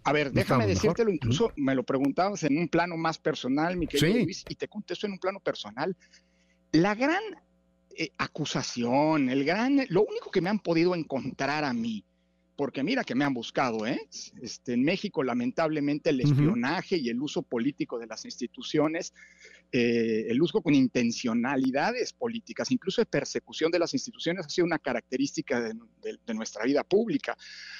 A 0.05 0.13
ver, 0.13 0.31
déjame 0.31 0.69
decírtelo, 0.69 1.11
incluso 1.11 1.53
me 1.57 1.75
lo 1.75 1.83
preguntabas 1.83 2.45
en 2.45 2.59
un 2.59 2.69
plano 2.69 2.97
más 2.97 3.19
personal, 3.19 3.77
mi 3.77 3.89
querido 3.89 4.25
Luis, 4.25 4.45
y 4.49 4.55
te 4.55 4.69
contesto 4.69 5.07
en 5.07 5.15
un 5.15 5.19
plano 5.19 5.41
personal. 5.41 5.97
La 6.71 6.95
gran 6.95 7.23
eh, 7.97 8.11
acusación, 8.17 9.29
el 9.31 9.45
gran, 9.45 9.85
lo 9.89 10.05
único 10.05 10.31
que 10.31 10.41
me 10.41 10.49
han 10.49 10.61
podido 10.61 10.95
encontrar 10.95 11.65
a 11.65 11.73
mí 11.73 12.05
porque 12.57 12.83
mira 12.83 13.05
que 13.05 13.15
me 13.15 13.25
han 13.25 13.35
buscado, 13.35 13.87
¿eh? 13.87 14.01
Este, 14.41 14.73
en 14.73 14.83
México, 14.83 15.23
lamentablemente, 15.23 16.09
el 16.11 16.23
espionaje 16.23 16.97
y 16.97 17.11
el 17.11 17.21
uso 17.21 17.43
político 17.43 17.99
de 17.99 18.07
las 18.07 18.25
instituciones, 18.25 19.13
eh, 19.71 20.25
el 20.29 20.41
uso 20.41 20.63
con 20.63 20.75
intencionalidades 20.75 22.15
políticas, 22.15 22.71
incluso 22.71 23.03
de 23.03 23.07
persecución 23.07 23.71
de 23.71 23.79
las 23.79 23.93
instituciones, 23.93 24.47
ha 24.47 24.49
sido 24.49 24.65
una 24.65 24.79
característica 24.79 25.61
de, 25.61 25.75
nuestra 26.35 26.65
vida 26.65 26.83
pública. 26.83 27.37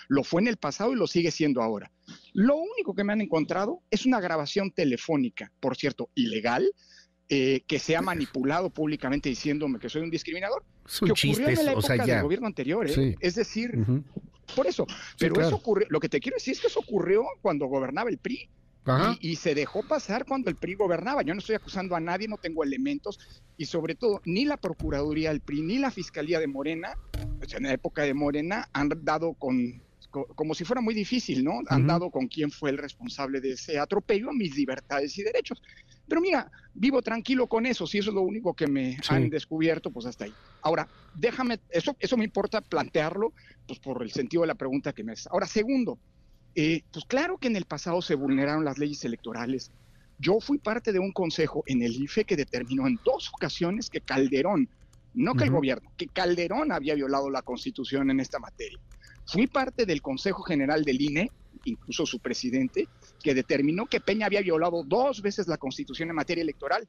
Lo 0.09 0.23
fue 0.23 0.43
en 0.43 0.49
el 0.49 0.59
pasado 0.59 0.93
y 0.93 0.97
lo 0.97 1.07
sigue 1.07 1.31
siendo 1.31 1.63
ahora. 1.63 1.91
Lo 2.35 2.57
único 2.57 2.95
que 2.95 3.03
me 3.03 3.15
han 3.15 3.23
encontrado 3.23 3.83
es 3.91 4.05
una 4.05 4.21
grabación 4.21 4.73
telefónica, 4.73 5.51
por 5.59 5.77
cierto, 5.77 6.11
ilegal, 6.15 6.71
eh, 7.29 7.63
que 7.67 7.79
se 7.79 7.97
ha 7.97 8.03
manipulado 8.03 8.71
públicamente 8.71 9.31
diciéndome 9.31 9.79
que 9.79 9.89
soy 9.89 10.03
un 10.03 10.11
discriminador, 10.11 10.65
que 10.85 11.13
ocurrió 11.13 11.49
en 11.49 11.65
la 11.65 11.73
época 11.73 12.07
del 12.07 12.23
gobierno 12.23 12.47
anterior. 12.47 12.89
¿eh? 12.89 13.17
Es 13.21 13.35
decir, 13.35 13.73
por 14.55 14.67
eso. 14.67 14.87
Pero 15.19 15.41
eso 15.41 15.57
ocurrió, 15.57 15.87
lo 15.91 16.01
que 16.01 16.09
te 16.09 16.21
quiero 16.21 16.37
decir 16.37 16.53
es 16.53 16.61
que 16.61 16.67
eso 16.69 16.81
ocurrió 16.81 17.25
cuando 17.43 17.67
gobernaba 17.67 18.11
el 18.11 18.19
PRI. 18.19 18.51
Y, 19.21 19.35
se 19.35 19.55
dejó 19.55 19.83
pasar 19.83 20.25
cuando 20.27 20.49
el 20.49 20.55
PRI 20.55 20.75
gobernaba. 20.75 21.23
Yo 21.23 21.35
no 21.35 21.41
estoy 21.41 21.57
acusando 21.57 21.97
a 21.97 22.01
nadie, 22.01 22.29
no 22.29 22.39
tengo 22.39 22.63
elementos. 22.63 23.19
Y 23.57 23.67
sobre 23.67 23.97
todo, 23.97 24.23
ni 24.25 24.45
la 24.45 24.57
Procuraduría 24.57 25.31
del 25.31 25.41
PRI, 25.41 25.63
ni 25.63 25.79
la 25.79 25.91
Fiscalía 25.91 26.39
de 26.39 26.47
Morena, 26.47 26.97
pues 27.39 27.53
en 27.55 27.65
la 27.65 27.73
época 27.73 28.03
de 28.03 28.15
Morena, 28.15 28.69
han 28.73 28.91
dado 29.03 29.35
con, 29.35 29.83
como 30.11 30.55
si 30.55 30.65
fuera 30.65 30.81
muy 30.81 30.95
difícil, 30.95 31.43
¿no? 31.43 31.63
Han 31.69 31.87
dado 31.89 32.11
con 32.11 32.29
quién 32.29 32.51
fue 32.51 32.71
el 32.71 32.79
responsable 32.79 33.41
de 33.41 33.53
ese 33.53 33.79
atropello 33.79 34.31
a 34.31 34.33
mis 34.33 34.55
libertades 34.55 35.19
y 35.19 35.23
derechos. 35.23 35.61
Pero 36.09 36.21
mira, 36.21 36.51
vivo 36.75 37.03
tranquilo 37.03 37.47
con 37.47 37.67
eso, 37.67 37.87
si 37.87 37.99
eso 37.99 38.11
es 38.11 38.15
lo 38.15 38.23
único 38.23 38.55
que 38.55 38.67
me 38.67 38.99
han 39.09 39.29
descubierto, 39.29 39.91
pues 39.91 40.07
hasta 40.07 40.25
ahí. 40.25 40.35
Ahora, 40.63 40.89
déjame, 41.15 41.59
eso, 41.71 41.97
eso 41.99 42.17
me 42.17 42.25
importa 42.25 42.61
plantearlo, 42.61 43.33
pues 43.67 43.79
por 43.81 44.03
el 44.03 44.13
sentido 44.13 44.43
de 44.43 44.49
la 44.49 44.55
pregunta 44.55 44.93
que 44.93 45.03
me 45.03 45.13
haces. 45.13 45.27
Ahora, 45.29 45.47
segundo, 45.47 45.99
eh, 46.55 46.83
pues 46.93 47.05
claro 47.05 47.39
que 47.39 47.49
en 47.49 47.57
el 47.57 47.65
pasado 47.65 48.01
se 48.03 48.15
vulneraron 48.15 48.65
las 48.65 48.79
leyes 48.79 49.05
electorales. 49.05 49.71
Yo 50.19 50.41
fui 50.41 50.59
parte 50.59 50.93
de 50.93 50.99
un 50.99 51.13
consejo 51.13 51.63
en 51.67 51.83
el 51.83 51.93
IFE 51.95 52.25
que 52.25 52.37
determinó 52.37 52.87
en 52.87 52.99
dos 53.05 53.31
ocasiones 53.35 53.91
que 53.91 54.01
Calderón, 54.01 54.69
no 55.13 55.35
que 55.35 55.45
el 55.45 55.51
gobierno, 55.51 55.91
que 55.97 56.09
Calderón 56.09 56.73
había 56.73 56.95
violado 56.95 57.31
la 57.31 57.43
constitución 57.43 58.11
en 58.11 58.21
esta 58.21 58.39
materia. 58.39 58.79
Fui 59.27 59.47
parte 59.47 59.87
del 59.87 60.03
Consejo 60.03 60.43
General 60.43 60.85
del 60.85 61.01
INE, 61.01 61.31
incluso 61.65 62.07
su 62.07 62.21
presidente, 62.21 62.89
que 63.23 63.35
determinó 63.35 63.87
que 63.87 64.01
Peña 64.01 64.27
había 64.27 64.43
violado 64.43 64.83
dos 64.85 65.23
veces 65.23 65.49
la 65.49 65.59
Constitución 65.59 66.11
en 66.11 66.17
materia 66.17 66.43
electoral. 66.43 66.87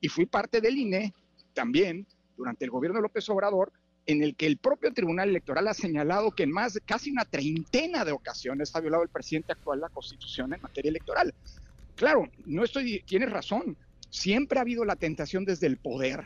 Y 0.00 0.08
fui 0.08 0.26
parte 0.26 0.60
del 0.60 0.78
INE 0.78 1.12
también 1.54 2.06
durante 2.36 2.64
el 2.64 2.70
gobierno 2.70 2.98
de 2.98 3.02
López 3.02 3.28
Obrador, 3.30 3.72
en 4.06 4.22
el 4.22 4.36
que 4.36 4.46
el 4.46 4.56
propio 4.56 4.92
Tribunal 4.92 5.28
Electoral 5.28 5.68
ha 5.68 5.74
señalado 5.74 6.30
que 6.30 6.44
en 6.44 6.50
más 6.50 6.72
de 6.74 6.80
casi 6.80 7.10
una 7.10 7.24
treintena 7.26 8.04
de 8.04 8.12
ocasiones 8.12 8.74
ha 8.74 8.80
violado 8.80 9.02
el 9.02 9.10
presidente 9.10 9.52
actual 9.52 9.80
la 9.80 9.90
Constitución 9.90 10.54
en 10.54 10.62
materia 10.62 10.88
electoral. 10.88 11.34
Claro, 11.94 12.28
no 12.46 12.64
estoy, 12.64 13.02
tienes 13.06 13.30
razón, 13.30 13.76
siempre 14.08 14.58
ha 14.58 14.62
habido 14.62 14.84
la 14.84 14.96
tentación 14.96 15.44
desde 15.44 15.66
el 15.66 15.76
poder 15.76 16.24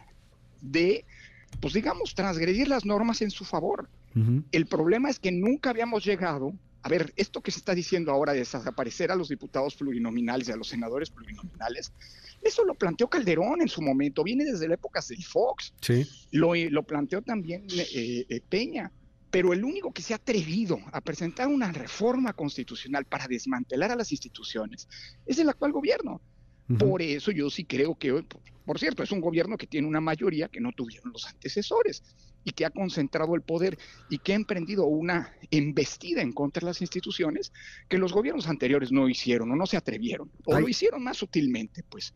de, 0.61 1.05
pues 1.61 1.75
digamos, 1.75 2.15
transgredir 2.15 2.69
las 2.69 2.85
normas 2.85 3.23
en 3.23 3.31
su 3.31 3.45
favor. 3.45 3.89
El 4.53 4.67
problema 4.67 5.09
es 5.09 5.19
que 5.19 5.33
nunca 5.33 5.71
habíamos 5.71 6.05
llegado, 6.05 6.53
a 6.83 6.89
ver, 6.89 7.13
esto 7.17 7.41
que 7.41 7.53
se 7.53 7.59
está 7.59 7.75
diciendo 7.75 8.11
ahora 8.11 8.33
de 8.33 8.41
desaparecer 8.41 9.13
a 9.13 9.15
los 9.15 9.29
diputados 9.29 9.77
plurinominales 9.77 10.49
y 10.49 10.53
a 10.53 10.57
los 10.57 10.69
senadores 10.69 11.11
plurinominales, 11.11 11.93
eso 12.43 12.65
lo 12.65 12.75
planteó 12.75 13.09
Calderón 13.09 13.63
en 13.63 13.69
su 13.69 13.83
momento, 13.83 14.25
viene 14.25 14.45
desde 14.45 14.67
la 14.67 14.75
época 14.75 15.01
del 15.09 15.23
Fox. 15.23 15.73
Sí. 15.81 16.07
Lo, 16.33 16.55
lo 16.55 16.83
planteó 16.83 17.23
también 17.23 17.67
eh, 17.71 18.27
eh, 18.29 18.41
Peña. 18.49 18.91
Pero 19.31 19.55
el 19.55 19.65
único 19.65 19.93
que 19.93 20.03
se 20.03 20.13
ha 20.13 20.17
atrevido 20.17 20.79
a 20.93 21.01
presentar 21.01 21.49
una 21.49 21.73
reforma 21.73 22.35
constitucional 22.35 23.07
para 23.07 23.27
desmantelar 23.27 23.91
a 23.91 23.97
las 23.97 24.13
instituciones 24.13 24.87
es 25.25 25.39
el 25.39 25.49
actual 25.49 25.73
gobierno. 25.73 26.21
Por 26.79 27.01
eso 27.01 27.31
yo 27.31 27.49
sí 27.49 27.65
creo 27.65 27.95
que 27.95 28.13
hoy, 28.13 28.27
por 28.67 28.79
cierto, 28.79 29.03
es 29.03 29.11
un 29.11 29.21
gobierno 29.21 29.57
que 29.57 29.67
tiene 29.67 29.89
una 29.89 30.01
mayoría 30.01 30.49
que 30.49 30.61
no 30.61 30.73
tuvieron 30.73 31.13
los 31.13 31.27
antecesores 31.27 32.03
y 32.45 32.53
que 32.53 32.65
ha 32.65 32.71
concentrado 32.71 33.35
el 33.35 33.43
poder 33.43 33.79
y 34.09 34.19
que 34.19 34.33
ha 34.33 34.37
emprendido 34.37 34.87
una 34.87 35.33
embestida 35.51 36.23
en 36.23 36.33
contra 36.33 36.61
de 36.61 36.67
las 36.67 36.81
instituciones 36.81 37.53
que 37.89 37.99
los 37.99 38.13
gobiernos 38.13 38.49
anteriores 38.49 38.93
no 38.93 39.09
hicieron 39.09 39.51
o 39.51 39.57
no 39.57 39.67
se 39.67 39.77
atrevieron 39.77 40.31
o 40.45 40.59
lo 40.59 40.69
hicieron 40.69 41.03
más 41.03 41.19
sutilmente. 41.19 41.83
Pues 41.89 42.15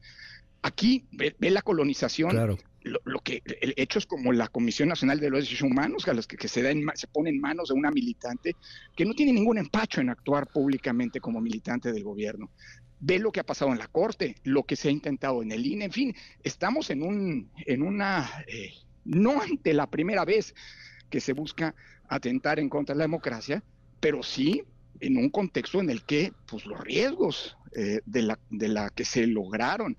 aquí 0.62 1.06
ve, 1.12 1.34
la 1.38 1.62
colonización. 1.62 2.58
Lo, 3.04 3.18
que 3.18 3.42
hechos 3.74 4.06
como 4.06 4.32
la 4.32 4.46
Comisión 4.46 4.88
Nacional 4.88 5.18
de 5.18 5.28
los 5.28 5.40
Derechos 5.40 5.62
Humanos, 5.62 6.06
a 6.06 6.14
los 6.14 6.28
que, 6.28 6.46
se, 6.46 6.62
da 6.62 6.70
se 6.94 7.08
pone 7.08 7.30
en 7.30 7.40
manos 7.40 7.70
de 7.70 7.74
una 7.74 7.90
militante 7.90 8.54
que 8.94 9.04
no 9.04 9.12
tiene 9.12 9.32
ningún 9.32 9.58
empacho 9.58 10.00
en 10.00 10.08
actuar 10.08 10.46
públicamente 10.46 11.18
como 11.18 11.40
militante 11.40 11.90
del 11.90 12.04
gobierno 12.04 12.48
ve 13.00 13.18
lo 13.18 13.32
que 13.32 13.40
ha 13.40 13.44
pasado 13.44 13.72
en 13.72 13.78
la 13.78 13.88
Corte, 13.88 14.36
lo 14.44 14.64
que 14.64 14.76
se 14.76 14.88
ha 14.88 14.90
intentado 14.90 15.42
en 15.42 15.52
el 15.52 15.66
INE, 15.66 15.86
en 15.86 15.92
fin, 15.92 16.14
estamos 16.42 16.90
en, 16.90 17.02
un, 17.02 17.50
en 17.66 17.82
una, 17.82 18.44
eh, 18.46 18.72
no 19.06 19.40
ante 19.40 19.72
la 19.72 19.88
primera 19.88 20.24
vez 20.24 20.54
que 21.10 21.20
se 21.20 21.32
busca 21.32 21.74
atentar 22.08 22.58
en 22.58 22.68
contra 22.68 22.94
de 22.94 22.98
la 22.98 23.04
democracia, 23.04 23.62
pero 24.00 24.22
sí 24.22 24.62
en 25.00 25.16
un 25.16 25.30
contexto 25.30 25.80
en 25.80 25.90
el 25.90 26.04
que 26.04 26.32
pues, 26.46 26.66
los 26.66 26.80
riesgos 26.80 27.56
eh, 27.74 28.00
de, 28.06 28.22
la, 28.22 28.38
de 28.50 28.68
la 28.68 28.90
que 28.90 29.04
se 29.04 29.26
lograron, 29.26 29.96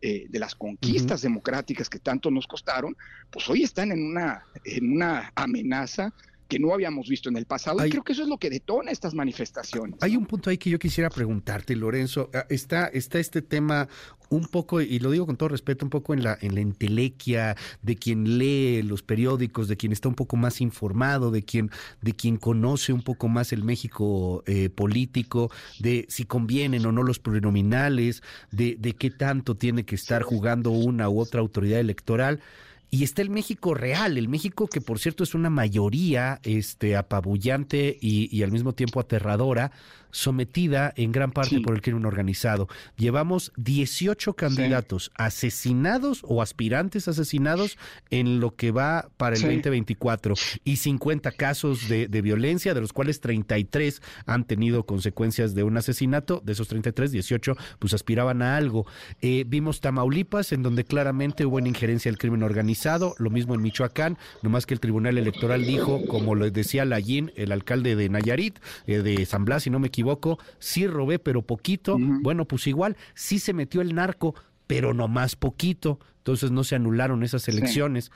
eh, 0.00 0.26
de 0.28 0.38
las 0.38 0.54
conquistas 0.54 1.22
democráticas 1.22 1.90
que 1.90 1.98
tanto 1.98 2.30
nos 2.30 2.46
costaron, 2.46 2.96
pues 3.30 3.48
hoy 3.50 3.64
están 3.64 3.90
en 3.90 4.02
una, 4.02 4.44
en 4.64 4.92
una 4.92 5.32
amenaza 5.34 6.14
que 6.48 6.58
no 6.58 6.72
habíamos 6.72 7.08
visto 7.08 7.28
en 7.28 7.36
el 7.36 7.44
pasado. 7.44 7.84
y 7.86 7.90
creo 7.90 8.02
que 8.02 8.12
eso 8.12 8.22
es 8.22 8.28
lo 8.28 8.38
que 8.38 8.48
detona 8.48 8.90
estas 8.90 9.14
manifestaciones. 9.14 10.02
Hay 10.02 10.16
un 10.16 10.26
punto 10.26 10.48
ahí 10.48 10.56
que 10.56 10.70
yo 10.70 10.78
quisiera 10.78 11.10
preguntarte, 11.10 11.76
Lorenzo. 11.76 12.30
Ah, 12.34 12.46
está, 12.48 12.86
está 12.86 13.18
este 13.18 13.42
tema 13.42 13.88
un 14.30 14.46
poco, 14.46 14.80
y 14.80 14.98
lo 14.98 15.10
digo 15.10 15.26
con 15.26 15.36
todo 15.36 15.50
respeto, 15.50 15.84
un 15.84 15.90
poco 15.90 16.14
en 16.14 16.22
la, 16.22 16.36
en 16.40 16.54
la 16.54 16.60
entelequia 16.60 17.56
de 17.82 17.96
quien 17.96 18.38
lee 18.38 18.82
los 18.82 19.02
periódicos, 19.02 19.68
de 19.68 19.76
quien 19.76 19.92
está 19.92 20.08
un 20.08 20.14
poco 20.14 20.36
más 20.36 20.60
informado, 20.60 21.30
de 21.30 21.42
quien, 21.42 21.70
de 22.02 22.12
quien 22.14 22.36
conoce 22.36 22.92
un 22.92 23.02
poco 23.02 23.28
más 23.28 23.52
el 23.52 23.62
México 23.62 24.42
eh, 24.46 24.70
político, 24.70 25.50
de 25.78 26.06
si 26.08 26.24
convienen 26.24 26.84
o 26.86 26.92
no 26.92 27.02
los 27.02 27.18
plurinominales, 27.18 28.22
de, 28.50 28.76
de 28.78 28.94
qué 28.94 29.10
tanto 29.10 29.54
tiene 29.54 29.84
que 29.84 29.94
estar 29.94 30.22
jugando 30.22 30.70
una 30.70 31.08
u 31.08 31.20
otra 31.20 31.40
autoridad 31.40 31.80
electoral. 31.80 32.40
Y 32.90 33.04
está 33.04 33.20
el 33.20 33.28
México 33.28 33.74
real, 33.74 34.16
el 34.16 34.28
México 34.28 34.66
que 34.66 34.80
por 34.80 34.98
cierto 34.98 35.22
es 35.22 35.34
una 35.34 35.50
mayoría 35.50 36.40
este, 36.42 36.96
apabullante 36.96 37.98
y, 38.00 38.34
y 38.34 38.42
al 38.42 38.50
mismo 38.50 38.72
tiempo 38.72 38.98
aterradora 39.00 39.72
sometida 40.10 40.92
en 40.96 41.12
gran 41.12 41.32
parte 41.32 41.60
por 41.60 41.74
el 41.74 41.82
crimen 41.82 42.06
organizado. 42.06 42.68
Llevamos 42.96 43.52
18 43.56 44.34
candidatos 44.34 45.10
asesinados 45.14 46.22
o 46.24 46.42
aspirantes 46.42 47.08
asesinados 47.08 47.78
en 48.10 48.40
lo 48.40 48.54
que 48.54 48.70
va 48.70 49.08
para 49.16 49.36
el 49.36 49.42
2024 49.42 50.34
y 50.64 50.76
50 50.76 51.32
casos 51.32 51.88
de, 51.88 52.06
violencia, 52.22 52.74
de 52.74 52.80
los 52.80 52.92
cuales 52.92 53.20
33 53.20 54.02
han 54.26 54.44
tenido 54.44 54.84
consecuencias 54.84 55.54
de 55.54 55.62
un 55.62 55.76
asesinato. 55.76 56.42
De 56.44 56.52
esos 56.52 56.68
33, 56.68 57.12
18 57.12 57.56
pues 57.78 57.94
aspiraban 57.94 58.42
a 58.42 58.56
algo. 58.56 58.86
Eh, 59.20 59.44
vimos 59.46 59.80
Tamaulipas, 59.80 60.52
en 60.52 60.62
donde 60.62 60.84
claramente 60.84 61.46
hubo 61.46 61.56
una 61.56 61.68
injerencia 61.68 62.10
del 62.10 62.18
crimen 62.18 62.42
organizado, 62.42 63.14
lo 63.18 63.30
mismo 63.30 63.54
en 63.54 63.62
Michoacán, 63.62 64.18
nomás 64.42 64.66
que 64.66 64.74
el 64.74 64.80
Tribunal 64.80 65.18
Electoral 65.18 65.64
dijo, 65.64 66.06
como 66.06 66.34
lo 66.34 66.50
decía 66.50 66.84
Lallín, 66.84 67.32
el 67.36 67.52
alcalde 67.52 67.96
de 67.96 68.08
Nayarit, 68.08 68.58
eh, 68.86 68.98
de 68.98 69.26
San 69.26 69.44
Blas, 69.44 69.64
si 69.64 69.70
no 69.70 69.78
me 69.78 69.88
equivoco, 69.88 69.97
sí 70.58 70.86
robé, 70.86 71.18
pero 71.18 71.42
poquito. 71.42 71.96
Bueno, 71.98 72.46
pues 72.46 72.66
igual, 72.66 72.96
sí 73.14 73.38
se 73.38 73.52
metió 73.52 73.80
el 73.80 73.94
narco, 73.94 74.34
pero 74.66 74.94
no 74.94 75.08
más 75.08 75.36
poquito. 75.36 75.98
Entonces 76.18 76.50
no 76.50 76.64
se 76.64 76.76
anularon 76.76 77.22
esas 77.22 77.48
elecciones. 77.48 78.10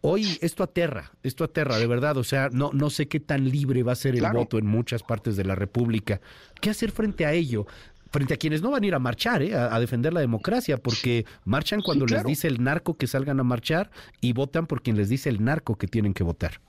Hoy 0.00 0.38
esto 0.42 0.62
aterra, 0.62 1.12
esto 1.22 1.44
aterra, 1.44 1.78
de 1.78 1.86
verdad. 1.86 2.16
O 2.18 2.24
sea, 2.24 2.50
no, 2.50 2.70
no 2.72 2.90
sé 2.90 3.08
qué 3.08 3.20
tan 3.20 3.48
libre 3.48 3.82
va 3.82 3.92
a 3.92 3.96
ser 3.96 4.16
el 4.16 4.26
voto 4.32 4.58
en 4.58 4.66
muchas 4.66 5.02
partes 5.02 5.36
de 5.36 5.44
la 5.44 5.54
República. 5.54 6.20
¿Qué 6.60 6.70
hacer 6.70 6.90
frente 6.90 7.24
a 7.24 7.32
ello? 7.32 7.66
frente 8.14 8.32
a 8.32 8.36
quienes 8.36 8.62
no 8.62 8.70
van 8.70 8.84
a 8.84 8.86
ir 8.86 8.94
a 8.94 9.00
marchar, 9.00 9.42
¿eh? 9.42 9.56
a, 9.56 9.76
defender 9.80 10.12
la 10.12 10.20
democracia, 10.20 10.76
porque 10.76 11.26
marchan 11.44 11.82
cuando 11.82 12.06
les 12.06 12.22
dice 12.22 12.46
el 12.46 12.62
narco 12.62 12.96
que 12.96 13.08
salgan 13.08 13.40
a 13.40 13.42
marchar 13.42 13.90
y 14.20 14.32
votan 14.32 14.68
por 14.68 14.82
quien 14.82 14.96
les 14.96 15.08
dice 15.08 15.28
el 15.28 15.42
narco 15.42 15.76
que 15.76 15.88
tienen 15.88 16.14
que 16.14 16.22
votar. 16.22 16.60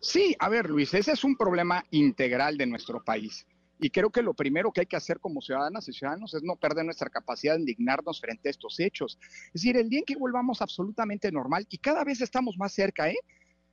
Sí, 0.00 0.34
a 0.38 0.48
ver, 0.48 0.68
Luis, 0.70 0.92
ese 0.94 1.12
es 1.12 1.24
un 1.24 1.36
problema 1.36 1.84
integral 1.90 2.56
de 2.56 2.66
nuestro 2.66 3.02
país. 3.02 3.46
Y 3.78 3.90
creo 3.90 4.10
que 4.10 4.22
lo 4.22 4.32
primero 4.32 4.72
que 4.72 4.80
hay 4.80 4.86
que 4.86 4.96
hacer 4.96 5.20
como 5.20 5.42
ciudadanas 5.42 5.86
y 5.88 5.92
ciudadanos 5.92 6.32
es 6.32 6.42
no 6.42 6.56
perder 6.56 6.84
nuestra 6.84 7.10
capacidad 7.10 7.54
de 7.54 7.60
indignarnos 7.60 8.20
frente 8.20 8.48
a 8.48 8.50
estos 8.50 8.80
hechos. 8.80 9.18
Es 9.20 9.52
decir, 9.52 9.76
el 9.76 9.90
día 9.90 9.98
en 9.98 10.04
que 10.06 10.16
volvamos 10.16 10.62
absolutamente 10.62 11.30
normal, 11.30 11.66
y 11.68 11.78
cada 11.78 12.02
vez 12.04 12.20
estamos 12.20 12.56
más 12.56 12.72
cerca, 12.72 13.10
¿eh? 13.10 13.18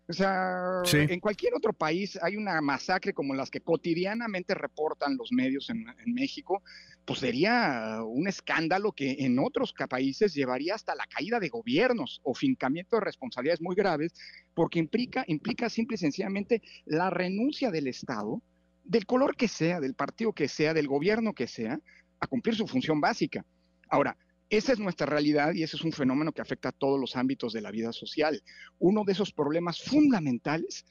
O 0.10 0.12
sea, 0.12 0.81
en 0.91 1.19
cualquier 1.22 1.53
otro 1.53 1.72
país 1.72 2.19
hay 2.22 2.36
una 2.36 2.60
masacre 2.60 3.13
como 3.13 3.33
las 3.33 3.50
que 3.50 3.62
cotidianamente 3.62 4.53
reportan 4.53 5.15
los 5.15 5.31
medios 5.31 5.69
en, 5.69 5.86
México, 6.13 6.62
pues 7.05 7.19
sería 7.19 8.00
un 8.05 8.27
escándalo 8.27 8.91
que 8.91 9.15
en 9.19 9.39
otros 9.39 9.74
países 9.89 10.33
llevaría 10.33 10.75
hasta 10.75 10.93
la 10.93 11.05
caída 11.05 11.39
de 11.39 11.48
gobiernos 11.48 12.19
o 12.24 12.33
fincamiento 12.33 12.98
de 12.98 13.01
responsabilidades 13.01 13.62
muy 13.62 13.75
graves, 13.75 14.13
porque 14.53 14.79
implica, 14.79 15.24
implica 15.27 15.69
simple 15.69 15.95
y 15.95 16.00
sencillamente 16.00 16.62
la 16.86 17.10
renuncia 17.10 17.72
del 17.72 17.88
Estado, 17.88 18.41
del 18.83 19.05
color 19.05 19.38
que 19.38 19.48
sea, 19.48 19.79
del 19.79 19.93
partido 19.93 20.33
que 20.33 20.50
sea, 20.50 20.74
del 20.74 20.88
gobierno 20.88 21.33
que 21.33 21.48
sea, 21.48 21.79
a 22.19 22.27
cumplir 22.27 22.55
su 22.55 22.67
función 22.67 23.00
básica. 23.00 23.45
Ahora, 23.89 24.17
esa 24.57 24.74
es 24.74 24.79
nuestra 24.79 25.05
realidad 25.05 25.53
y 25.53 25.63
ese 25.63 25.77
es 25.77 25.83
un 25.83 25.91
fenómeno 25.91 26.31
que 26.31 26.41
afecta 26.41 26.69
a 26.69 26.74
todos 26.74 27.00
los 27.00 27.15
ámbitos 27.15 27.53
de 27.53 27.62
la 27.62 27.72
vida 27.72 27.91
social. 27.91 28.43
Uno 28.79 29.03
de 29.03 29.13
esos 29.13 29.31
problemas 29.31 29.81
fundamentales 29.81 30.86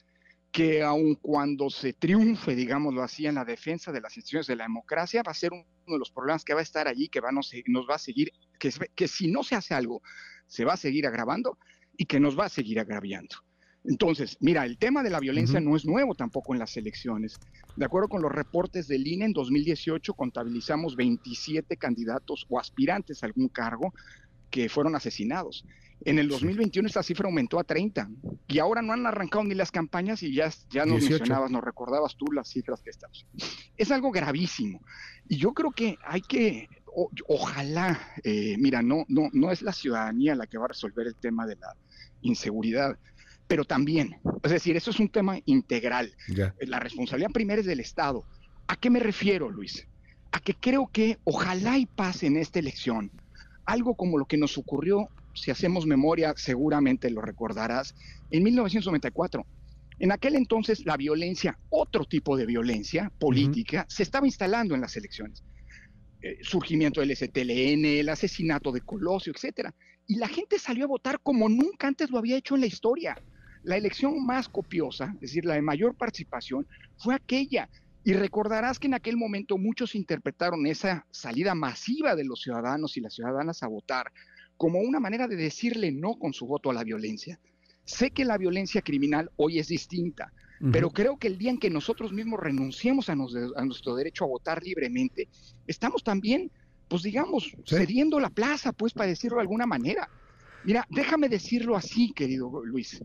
que 0.51 0.83
aun 0.83 1.15
cuando 1.15 1.69
se 1.69 1.93
triunfe, 1.93 2.55
digámoslo 2.55 3.01
así, 3.01 3.25
en 3.25 3.35
la 3.35 3.45
defensa 3.45 3.91
de 3.91 4.01
las 4.01 4.15
instituciones 4.15 4.47
de 4.47 4.55
la 4.55 4.65
democracia, 4.65 5.23
va 5.25 5.31
a 5.31 5.35
ser 5.35 5.51
uno 5.51 5.65
de 5.87 5.97
los 5.97 6.11
problemas 6.11 6.43
que 6.43 6.53
va 6.53 6.59
a 6.59 6.63
estar 6.63 6.87
allí, 6.87 7.09
que 7.09 7.21
va 7.21 7.31
nos, 7.31 7.51
nos 7.67 7.89
va 7.89 7.95
a 7.95 7.99
seguir, 7.99 8.31
que, 8.59 8.71
que 8.93 9.07
si 9.07 9.31
no 9.31 9.43
se 9.43 9.55
hace 9.55 9.73
algo, 9.73 10.03
se 10.45 10.63
va 10.63 10.73
a 10.73 10.77
seguir 10.77 11.07
agravando 11.07 11.57
y 11.97 12.05
que 12.05 12.19
nos 12.19 12.37
va 12.37 12.45
a 12.45 12.49
seguir 12.49 12.79
agraviando. 12.79 13.37
Entonces, 13.85 14.37
mira, 14.39 14.65
el 14.65 14.77
tema 14.77 15.03
de 15.03 15.09
la 15.09 15.19
violencia 15.19 15.59
no 15.59 15.75
es 15.75 15.85
nuevo 15.85 16.15
tampoco 16.15 16.53
en 16.53 16.59
las 16.59 16.77
elecciones. 16.77 17.37
De 17.75 17.85
acuerdo 17.85 18.07
con 18.07 18.21
los 18.21 18.31
reportes 18.31 18.87
del 18.87 19.05
INE, 19.05 19.25
en 19.25 19.33
2018 19.33 20.13
contabilizamos 20.13 20.95
27 20.95 21.75
candidatos 21.75 22.45
o 22.49 22.59
aspirantes 22.59 23.23
a 23.23 23.25
algún 23.25 23.49
cargo 23.49 23.93
que 24.49 24.69
fueron 24.69 24.95
asesinados. 24.95 25.65
En 26.05 26.19
el 26.19 26.27
2021 26.27 26.87
esta 26.87 27.03
cifra 27.03 27.27
aumentó 27.27 27.59
a 27.59 27.63
30 27.63 28.09
y 28.47 28.59
ahora 28.59 28.81
no 28.81 28.93
han 28.93 29.05
arrancado 29.05 29.43
ni 29.43 29.55
las 29.55 29.71
campañas 29.71 30.21
y 30.21 30.33
ya, 30.33 30.49
ya 30.69 30.85
nos 30.85 31.01
mencionabas, 31.01 31.49
nos 31.49 31.63
recordabas 31.63 32.15
tú 32.15 32.25
las 32.31 32.49
cifras 32.49 32.81
que 32.81 32.89
estamos. 32.89 33.25
Es 33.77 33.89
algo 33.89 34.11
gravísimo 34.11 34.81
y 35.27 35.37
yo 35.37 35.53
creo 35.53 35.71
que 35.71 35.97
hay 36.05 36.21
que, 36.21 36.67
ojalá, 37.27 37.99
eh, 38.23 38.55
mira, 38.59 38.81
no, 38.81 39.05
no, 39.07 39.29
no 39.31 39.51
es 39.51 39.61
la 39.61 39.71
ciudadanía 39.71 40.35
la 40.35 40.45
que 40.45 40.57
va 40.57 40.65
a 40.65 40.69
resolver 40.69 41.07
el 41.07 41.15
tema 41.15 41.47
de 41.47 41.55
la 41.55 41.75
inseguridad 42.21 42.97
pero 43.47 43.65
también, 43.65 44.17
es 44.43 44.51
decir, 44.51 44.75
eso 44.75 44.91
es 44.91 44.99
un 44.99 45.09
tema 45.09 45.39
integral. 45.45 46.13
La 46.59 46.79
responsabilidad 46.79 47.31
primera 47.31 47.61
es 47.61 47.67
del 47.67 47.79
Estado. 47.79 48.23
¿A 48.67 48.75
qué 48.75 48.89
me 48.89 48.99
refiero, 48.99 49.49
Luis? 49.49 49.87
A 50.31 50.39
que 50.39 50.55
creo 50.55 50.89
que 50.91 51.19
ojalá 51.23 51.77
y 51.77 51.85
pase 51.85 52.27
en 52.27 52.37
esta 52.37 52.59
elección 52.59 53.11
algo 53.65 53.95
como 53.95 54.17
lo 54.17 54.25
que 54.25 54.37
nos 54.37 54.57
ocurrió, 54.57 55.09
si 55.33 55.51
hacemos 55.51 55.85
memoria, 55.85 56.33
seguramente 56.35 57.09
lo 57.09 57.21
recordarás, 57.21 57.95
en 58.31 58.43
1994. 58.43 59.45
En 59.99 60.11
aquel 60.11 60.35
entonces 60.35 60.85
la 60.85 60.97
violencia, 60.97 61.57
otro 61.69 62.05
tipo 62.05 62.35
de 62.35 62.45
violencia 62.45 63.11
política, 63.19 63.85
se 63.87 64.03
estaba 64.03 64.25
instalando 64.25 64.75
en 64.75 64.81
las 64.81 64.97
elecciones. 64.97 65.43
Eh, 66.21 66.39
surgimiento 66.41 67.01
del 67.01 67.15
STLN, 67.15 67.85
el 67.85 68.09
asesinato 68.09 68.71
de 68.71 68.81
Colosio, 68.81 69.33
etcétera. 69.33 69.73
Y 70.07 70.15
la 70.15 70.27
gente 70.27 70.59
salió 70.59 70.85
a 70.85 70.87
votar 70.87 71.19
como 71.21 71.47
nunca 71.47 71.87
antes 71.87 72.09
lo 72.09 72.17
había 72.17 72.37
hecho 72.37 72.55
en 72.55 72.61
la 72.61 72.67
historia. 72.67 73.15
La 73.63 73.77
elección 73.77 74.25
más 74.25 74.49
copiosa, 74.49 75.11
es 75.15 75.21
decir, 75.21 75.45
la 75.45 75.55
de 75.55 75.61
mayor 75.61 75.95
participación, 75.95 76.67
fue 76.97 77.15
aquella. 77.15 77.69
Y 78.03 78.13
recordarás 78.13 78.79
que 78.79 78.87
en 78.87 78.93
aquel 78.93 79.15
momento 79.15 79.57
muchos 79.57 79.95
interpretaron 79.95 80.67
esa 80.67 81.05
salida 81.11 81.55
masiva 81.55 82.15
de 82.15 82.25
los 82.25 82.41
ciudadanos 82.41 82.97
y 82.97 83.01
las 83.01 83.13
ciudadanas 83.13 83.63
a 83.63 83.67
votar 83.67 84.11
como 84.57 84.79
una 84.79 84.99
manera 84.99 85.27
de 85.27 85.35
decirle 85.35 85.91
no 85.91 86.15
con 86.15 86.33
su 86.33 86.45
voto 86.45 86.69
a 86.69 86.73
la 86.73 86.83
violencia. 86.83 87.39
Sé 87.85 88.11
que 88.11 88.25
la 88.25 88.37
violencia 88.37 88.81
criminal 88.81 89.29
hoy 89.35 89.59
es 89.59 89.67
distinta, 89.67 90.31
pero 90.71 90.91
creo 90.91 91.17
que 91.17 91.27
el 91.27 91.37
día 91.37 91.51
en 91.51 91.57
que 91.57 91.69
nosotros 91.69 92.13
mismos 92.13 92.39
renunciemos 92.39 93.09
a, 93.09 93.15
nuestro 93.15 93.95
derecho 93.95 94.23
a 94.23 94.27
votar 94.27 94.63
libremente, 94.63 95.27
estamos 95.67 96.03
también, 96.03 96.49
pues 96.87 97.03
digamos, 97.03 97.51
cediendo 97.67 98.17
la 98.21 98.29
plaza, 98.29 98.71
pues 98.71 98.93
para 98.93 99.09
decirlo 99.09 99.35
de 99.37 99.41
alguna 99.41 99.65
manera. 99.65 100.09
Mira, 100.63 100.87
déjame 100.89 101.27
decirlo 101.27 101.75
así, 101.75 102.13
querido 102.13 102.63
Luis. 102.63 103.03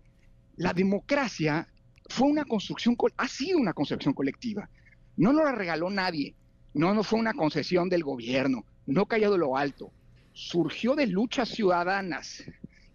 La 0.59 0.73
democracia 0.73 1.69
fue 2.09 2.29
una 2.29 2.45
construcción, 2.45 2.97
ha 3.17 3.29
sido 3.29 3.59
una 3.59 3.73
construcción 3.73 4.15
colectiva. 4.15 4.69
No 5.17 5.33
nos 5.33 5.45
la 5.45 5.53
regaló 5.53 5.91
nadie. 5.91 6.35
No, 6.75 6.95
no 6.95 7.03
fue 7.03 7.19
una 7.19 7.35
concesión 7.35 7.89
del 7.89 8.05
gobierno. 8.05 8.65
No 8.87 9.07
cayó 9.07 9.33
de 9.33 9.39
lo 9.39 9.57
alto. 9.57 9.91
Surgió 10.33 10.95
de 10.95 11.07
luchas 11.07 11.49
ciudadanas. 11.49 12.45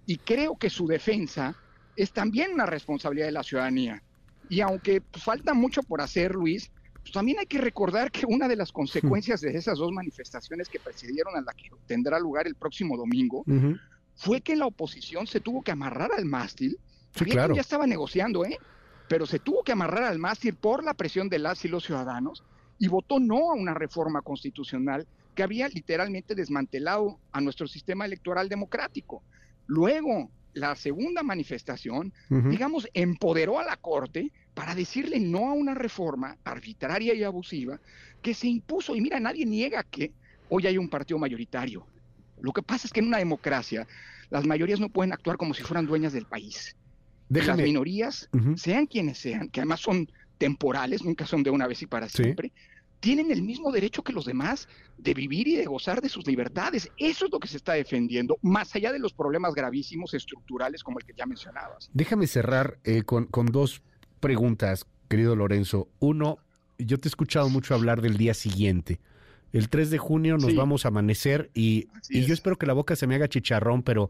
Y 0.05 0.17
creo 0.17 0.57
que 0.57 0.69
su 0.69 0.87
defensa 0.87 1.55
es 1.95 2.11
también 2.11 2.53
una 2.53 2.65
responsabilidad 2.65 3.27
de 3.27 3.31
la 3.33 3.43
ciudadanía. 3.43 4.01
Y 4.49 4.61
aunque 4.61 5.01
falta 5.13 5.53
mucho 5.53 5.83
por 5.83 6.01
hacer, 6.01 6.33
Luis, 6.33 6.71
pues 7.01 7.11
también 7.11 7.39
hay 7.39 7.45
que 7.45 7.59
recordar 7.59 8.11
que 8.11 8.25
una 8.25 8.47
de 8.47 8.55
las 8.55 8.71
consecuencias 8.71 9.41
de 9.41 9.55
esas 9.55 9.77
dos 9.77 9.91
manifestaciones 9.91 10.69
que 10.69 10.79
precedieron 10.79 11.35
a 11.35 11.41
la 11.41 11.53
que 11.53 11.69
tendrá 11.85 12.19
lugar 12.19 12.47
el 12.47 12.55
próximo 12.55 12.97
domingo 12.97 13.43
fue 14.15 14.41
que 14.41 14.55
la 14.55 14.65
oposición 14.65 15.27
se 15.27 15.39
tuvo 15.39 15.61
que 15.61 15.71
amarrar 15.71 16.11
al 16.17 16.25
mástil. 16.25 16.77
Sí, 17.15 17.25
claro. 17.25 17.55
Ya 17.55 17.61
estaba 17.61 17.87
negociando, 17.87 18.45
¿eh? 18.45 18.57
Pero 19.07 19.25
se 19.25 19.39
tuvo 19.39 19.63
que 19.63 19.71
amarrar 19.71 20.03
al 20.03 20.19
mástil 20.19 20.55
por 20.55 20.83
la 20.83 20.93
presión 20.93 21.29
de 21.29 21.39
las 21.39 21.63
y 21.65 21.67
los 21.67 21.85
ciudadanos 21.85 22.43
y 22.79 22.87
votó 22.87 23.19
no 23.19 23.51
a 23.51 23.53
una 23.53 23.73
reforma 23.73 24.21
constitucional 24.21 25.07
que 25.35 25.43
había 25.43 25.67
literalmente 25.67 26.35
desmantelado 26.35 27.19
a 27.31 27.41
nuestro 27.41 27.67
sistema 27.67 28.05
electoral 28.05 28.49
democrático. 28.49 29.23
Luego, 29.67 30.29
la 30.53 30.75
segunda 30.75 31.23
manifestación, 31.23 32.13
digamos, 32.29 32.87
empoderó 32.93 33.59
a 33.59 33.63
la 33.63 33.77
Corte 33.77 34.31
para 34.53 34.75
decirle 34.75 35.19
no 35.19 35.49
a 35.49 35.53
una 35.53 35.73
reforma 35.73 36.37
arbitraria 36.43 37.13
y 37.13 37.23
abusiva 37.23 37.79
que 38.21 38.33
se 38.33 38.47
impuso. 38.47 38.95
Y 38.95 39.01
mira, 39.01 39.19
nadie 39.19 39.45
niega 39.45 39.83
que 39.83 40.13
hoy 40.49 40.67
hay 40.67 40.77
un 40.77 40.89
partido 40.89 41.17
mayoritario. 41.17 41.87
Lo 42.41 42.51
que 42.51 42.61
pasa 42.61 42.87
es 42.87 42.93
que 42.93 42.99
en 42.99 43.07
una 43.07 43.17
democracia 43.17 43.87
las 44.29 44.45
mayorías 44.45 44.79
no 44.79 44.89
pueden 44.89 45.13
actuar 45.13 45.37
como 45.37 45.53
si 45.53 45.63
fueran 45.63 45.87
dueñas 45.87 46.13
del 46.13 46.25
país. 46.25 46.75
Las 47.29 47.57
minorías, 47.57 48.29
sean 48.55 48.85
quienes 48.85 49.17
sean, 49.17 49.49
que 49.49 49.61
además 49.61 49.79
son 49.79 50.11
temporales, 50.37 51.03
nunca 51.03 51.25
son 51.25 51.43
de 51.43 51.49
una 51.49 51.67
vez 51.67 51.81
y 51.81 51.87
para 51.87 52.09
siempre, 52.09 52.51
tienen 52.99 53.31
el 53.31 53.41
mismo 53.41 53.71
derecho 53.71 54.01
que 54.01 54.13
los 54.13 54.25
demás 54.25 54.69
de 54.97 55.13
vivir 55.13 55.47
y 55.47 55.55
de 55.55 55.65
gozar 55.65 56.01
de 56.01 56.07
sus 56.07 56.25
libertades. 56.25 56.89
Eso 56.97 57.25
es 57.25 57.31
lo 57.31 57.39
que 57.39 57.49
se 57.49 57.57
está 57.57 57.73
defendiendo, 57.73 58.37
más 58.41 58.73
allá 58.75 58.93
de 58.93 58.99
los 58.99 59.13
problemas 59.13 59.53
gravísimos 59.53 60.13
estructurales 60.13 60.83
como 60.83 60.99
el 60.99 61.05
que 61.05 61.13
ya 61.13 61.25
mencionabas. 61.25 61.89
Déjame 61.93 62.27
cerrar 62.27 62.79
eh, 62.85 63.03
con, 63.03 63.25
con 63.25 63.47
dos 63.47 63.81
preguntas, 64.21 64.85
querido 65.09 65.35
Lorenzo. 65.35 65.89
Uno, 65.99 66.37
yo 66.77 66.97
te 66.97 67.07
he 67.07 67.09
escuchado 67.09 67.49
mucho 67.49 67.73
hablar 67.73 68.01
del 68.01 68.15
día 68.15 68.33
siguiente. 68.33 69.01
El 69.53 69.69
3 69.69 69.91
de 69.91 69.99
junio 69.99 70.37
nos 70.37 70.55
vamos 70.55 70.83
a 70.83 70.87
amanecer 70.87 71.51
y, 71.53 71.87
yo 72.09 72.33
espero 72.33 72.57
que 72.57 72.65
la 72.65 72.73
boca 72.73 72.95
se 72.95 73.05
me 73.05 73.15
haga 73.15 73.29
chicharrón, 73.29 73.83
pero 73.83 74.09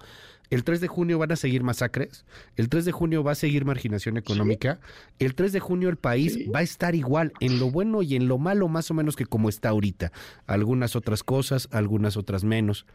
el 0.49 0.63
3 0.63 0.79
de 0.79 0.88
junio 0.88 1.19
van 1.19 1.34
a 1.34 1.36
seguir 1.36 1.63
masacres, 1.63 2.25
el 2.56 2.69
3 2.69 2.86
de 2.86 2.91
junio 2.93 3.23
va 3.23 3.34
a 3.34 3.36
seguir 3.36 3.65
marginación 3.65 4.15
económica, 4.15 4.79
el 5.19 5.36
3 5.36 5.51
de 5.51 5.60
junio 5.60 5.89
el 5.89 5.97
país 5.97 6.39
va 6.53 6.60
a 6.60 6.63
estar 6.63 6.95
igual 6.95 7.34
en 7.41 7.60
lo 7.60 7.69
bueno 7.69 8.01
y 8.01 8.15
en 8.15 8.29
lo 8.29 8.38
malo 8.38 8.69
más 8.69 8.89
o 8.89 8.93
menos 8.93 9.17
que 9.17 9.25
como 9.25 9.49
está 9.49 9.69
ahorita. 9.69 10.13
Algunas 10.47 10.95
otras 10.95 11.23
cosas, 11.23 11.67
algunas 11.71 12.15
otras 12.15 12.45
menos. 12.45 12.86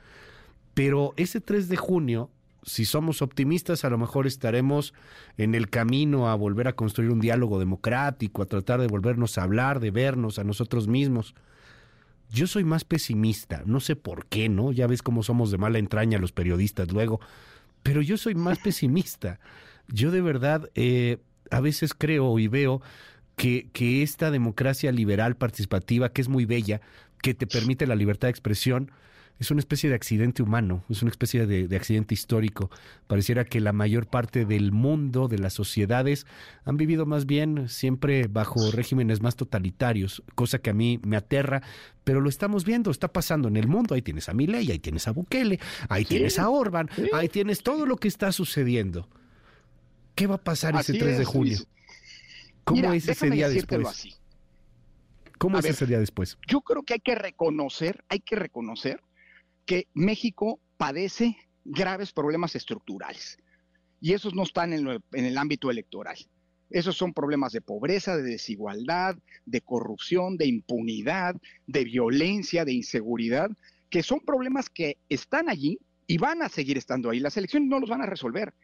Pero 0.73 1.13
ese 1.17 1.41
3 1.41 1.69
de 1.69 1.77
junio 1.77 2.31
si 2.65 2.85
somos 2.85 3.23
optimistas, 3.23 3.85
a 3.85 3.91
lo 3.91 3.99
mejor 3.99 4.27
estaremos 4.27 4.93
en 5.37 5.55
el 5.55 5.71
camino 5.71 6.29
a 6.29 6.35
volver 6.35 6.69
a 6.69 6.75
construir 6.75 7.11
un 7.11 7.21
diálogo 7.21 7.59
democrático, 7.59 8.43
a 8.43 8.47
tratar 8.47 8.81
de 8.81 8.89
volvernos 8.89 9.39
a 9.39 9.45
hablar, 9.45 9.81
de 9.81 9.91
vernos 9.91 10.39
a 10.39 10.45
nosotros 10.45 10.87
mismos. 10.87 11.35
Yo 12.31 12.47
soy 12.47 12.65
más 12.65 12.85
pesimista, 12.85 13.63
no 13.65 13.81
sé 13.81 13.97
por 13.97 14.27
qué, 14.27 14.49
¿no? 14.49 14.73
Ya 14.73 14.87
ves 14.87 15.03
cómo 15.03 15.23
somos 15.23 15.51
de 15.51 15.59
mala 15.59 15.79
entraña 15.79 16.19
los 16.19 16.33
periodistas 16.33 16.93
luego, 16.93 17.21
pero 17.83 18.03
yo 18.03 18.17
soy 18.17 18.35
más 18.35 18.59
pesimista. 18.59 19.41
Yo 19.89 20.11
de 20.11 20.21
verdad 20.21 20.71
eh, 20.75 21.19
a 21.51 21.61
veces 21.61 21.95
creo 21.95 22.39
y 22.39 22.49
veo 22.49 22.83
que, 23.37 23.69
que 23.73 24.03
esta 24.03 24.31
democracia 24.31 24.93
liberal 24.93 25.37
participativa, 25.37 26.13
que 26.13 26.21
es 26.21 26.29
muy 26.29 26.45
bella, 26.45 26.81
que 27.23 27.35
te 27.35 27.47
permite 27.47 27.87
la 27.87 27.95
libertad 27.95 28.29
de 28.29 28.33
expresión, 28.33 28.91
es 29.39 29.51
una 29.53 29.61
especie 29.61 29.89
de 29.89 29.95
accidente 29.95 30.43
humano, 30.43 30.85
es 30.89 31.03
una 31.03 31.11
especie 31.11 31.47
de, 31.47 31.75
accidente 31.77 32.13
histórico. 32.13 32.71
Pareciera 33.07 33.45
que 33.45 33.61
la 33.61 33.73
mayor 33.73 34.07
parte 34.07 34.45
del 34.45 34.73
mundo, 34.73 35.29
de 35.29 35.39
las 35.39 35.53
sociedades, 35.53 36.27
han 36.65 36.77
vivido 36.77 37.07
más 37.07 37.25
bien 37.25 37.69
siempre 37.69 38.27
bajo 38.27 38.71
regímenes 38.73 39.23
más 39.23 39.37
totalitarios, 39.37 40.25
cosa 40.35 40.59
que 40.59 40.71
a 40.71 40.75
mí 40.75 40.99
me 41.05 41.17
aterra, 41.17 41.63
pero 42.03 42.21
lo 42.21 42.29
estamos 42.29 42.65
viendo, 42.65 42.91
está 42.91 43.09
pasando 43.09 43.47
en 43.47 43.57
el 43.57 43.69
mundo. 43.69 43.95
Ahí 43.95 44.03
tienes 44.03 44.29
a 44.29 44.35
Milei, 44.35 44.73
ahí 44.73 44.81
tienes 44.81 45.07
a 45.07 45.13
Bukele, 45.13 45.61
ahí 45.89 46.05
tienes 46.05 46.39
a 46.39 46.49
Orban, 46.49 46.89
ahí 47.13 47.29
tienes 47.29 47.63
todo 47.63 47.87
lo 47.87 47.97
que 47.97 48.09
está 48.09 48.33
sucediendo. 48.33 49.09
¿Qué 50.17 50.27
va 50.27 50.37
a 50.37 50.43
pasar 50.43 50.75
ese 50.75 50.95
3 50.95 51.19
de 51.19 51.25
junio? 51.25 51.59
¿Cómo 52.65 52.93
es 52.93 53.07
ese 53.07 53.31
día 53.31 53.49
después? 53.49 54.19
¿Cómo 55.39 55.59
es 55.61 55.65
ese 55.67 55.87
día 55.87 56.01
después? 56.01 56.37
Yo 56.49 56.61
creo 56.61 56.83
que 56.83 56.95
hay 56.95 57.01
que 57.01 57.15
reconocer, 57.15 58.05
hay 58.09 58.19
que 58.19 58.35
reconocer 58.35 59.01
que 59.69 59.87
México 59.93 60.61
padece 60.79 61.37
graves 61.63 62.13
problemas 62.13 62.57
estructurales 62.57 63.37
y 64.01 64.15
esos 64.15 64.35
no 64.35 64.45
están 64.45 64.73
en, 64.73 65.03
el 65.13 65.37
ámbito 65.37 65.71
electoral. 65.71 66.17
Esos 66.71 66.97
son 66.97 67.13
problemas 67.13 67.53
de 67.53 67.61
pobreza, 67.61 68.17
de 68.17 68.23
desigualdad, 68.23 69.19
de 69.45 69.61
corrupción, 69.61 70.39
de 70.39 70.47
impunidad, 70.47 71.37
de 71.67 71.85
violencia, 71.85 72.65
de 72.65 72.73
inseguridad, 72.73 73.51
que 73.91 74.03
son 74.03 74.21
problemas 74.21 74.71
que 74.71 74.97
están 75.11 75.51
allí 75.51 75.79
y 76.07 76.17
van 76.17 76.41
a 76.41 76.49
seguir 76.49 76.79
estando 76.79 77.11
ahí. 77.11 77.21
Las 77.21 77.37
elecciones 77.37 77.69
no 77.69 77.79
los 77.79 77.91
van 77.91 78.01
a 78.01 78.07
resolver. 78.07 78.55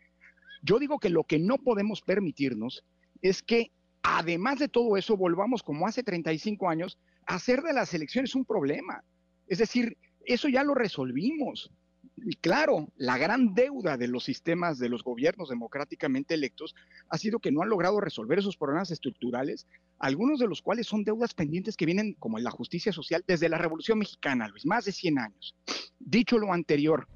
Yo 0.63 0.79
digo 0.79 0.99
que 0.99 1.11
lo 1.11 1.25
que 1.25 1.39
no 1.39 1.59
podemos 1.59 2.01
permitirnos 2.01 2.83
es 3.21 3.43
que, 3.43 3.73
además 4.03 4.59
de 4.59 4.69
todo 4.69 4.97
eso, 4.97 5.19
volvamos 5.19 5.63
como 5.63 5.87
hace 5.87 6.03
35 6.03 6.67
años 6.67 6.99
a 7.27 7.35
hacer 7.35 7.61
de 7.61 7.75
las 7.75 7.93
elecciones 7.93 8.35
un 8.35 8.47
problema. 8.47 9.05
Es 9.47 9.59
decir, 9.59 9.99
eso 10.27 10.49
ya 10.49 10.65
lo 10.65 10.75
resolvimos. 10.75 11.71
Y 12.17 12.37
claro, 12.37 12.89
la 12.97 13.19
gran 13.19 13.55
deuda 13.55 13.97
de 13.97 14.09
los 14.09 14.25
sistemas 14.25 14.79
de 14.79 14.89
los 14.89 15.03
gobiernos 15.03 15.49
democráticamente 15.49 16.35
electos 16.35 16.75
ha 17.09 17.19
sido 17.19 17.39
que 17.39 17.51
no 17.51 17.63
han 17.63 17.69
logrado 17.69 18.01
resolver 18.01 18.39
esos 18.39 18.57
problemas 18.57 18.91
estructurales, 18.91 19.67
algunos 19.99 20.39
de 20.39 20.47
los 20.47 20.63
cuales 20.63 20.87
son 20.87 21.05
deudas 21.05 21.35
pendientes 21.35 21.77
que 21.77 21.87
vienen 21.87 22.15
como 22.15 22.39
en 22.39 22.45
la 22.45 22.51
justicia 22.51 22.93
social 22.93 23.25
desde 23.27 23.49
la 23.49 23.59
Revolución 23.59 23.99
Mexicana, 23.99 24.49
Luis, 24.49 24.65
más 24.65 24.85
de 24.85 24.93
100 24.93 25.19
años. 25.19 25.57
Dicho 25.99 26.39
lo 26.39 26.53
anterior, 26.53 27.09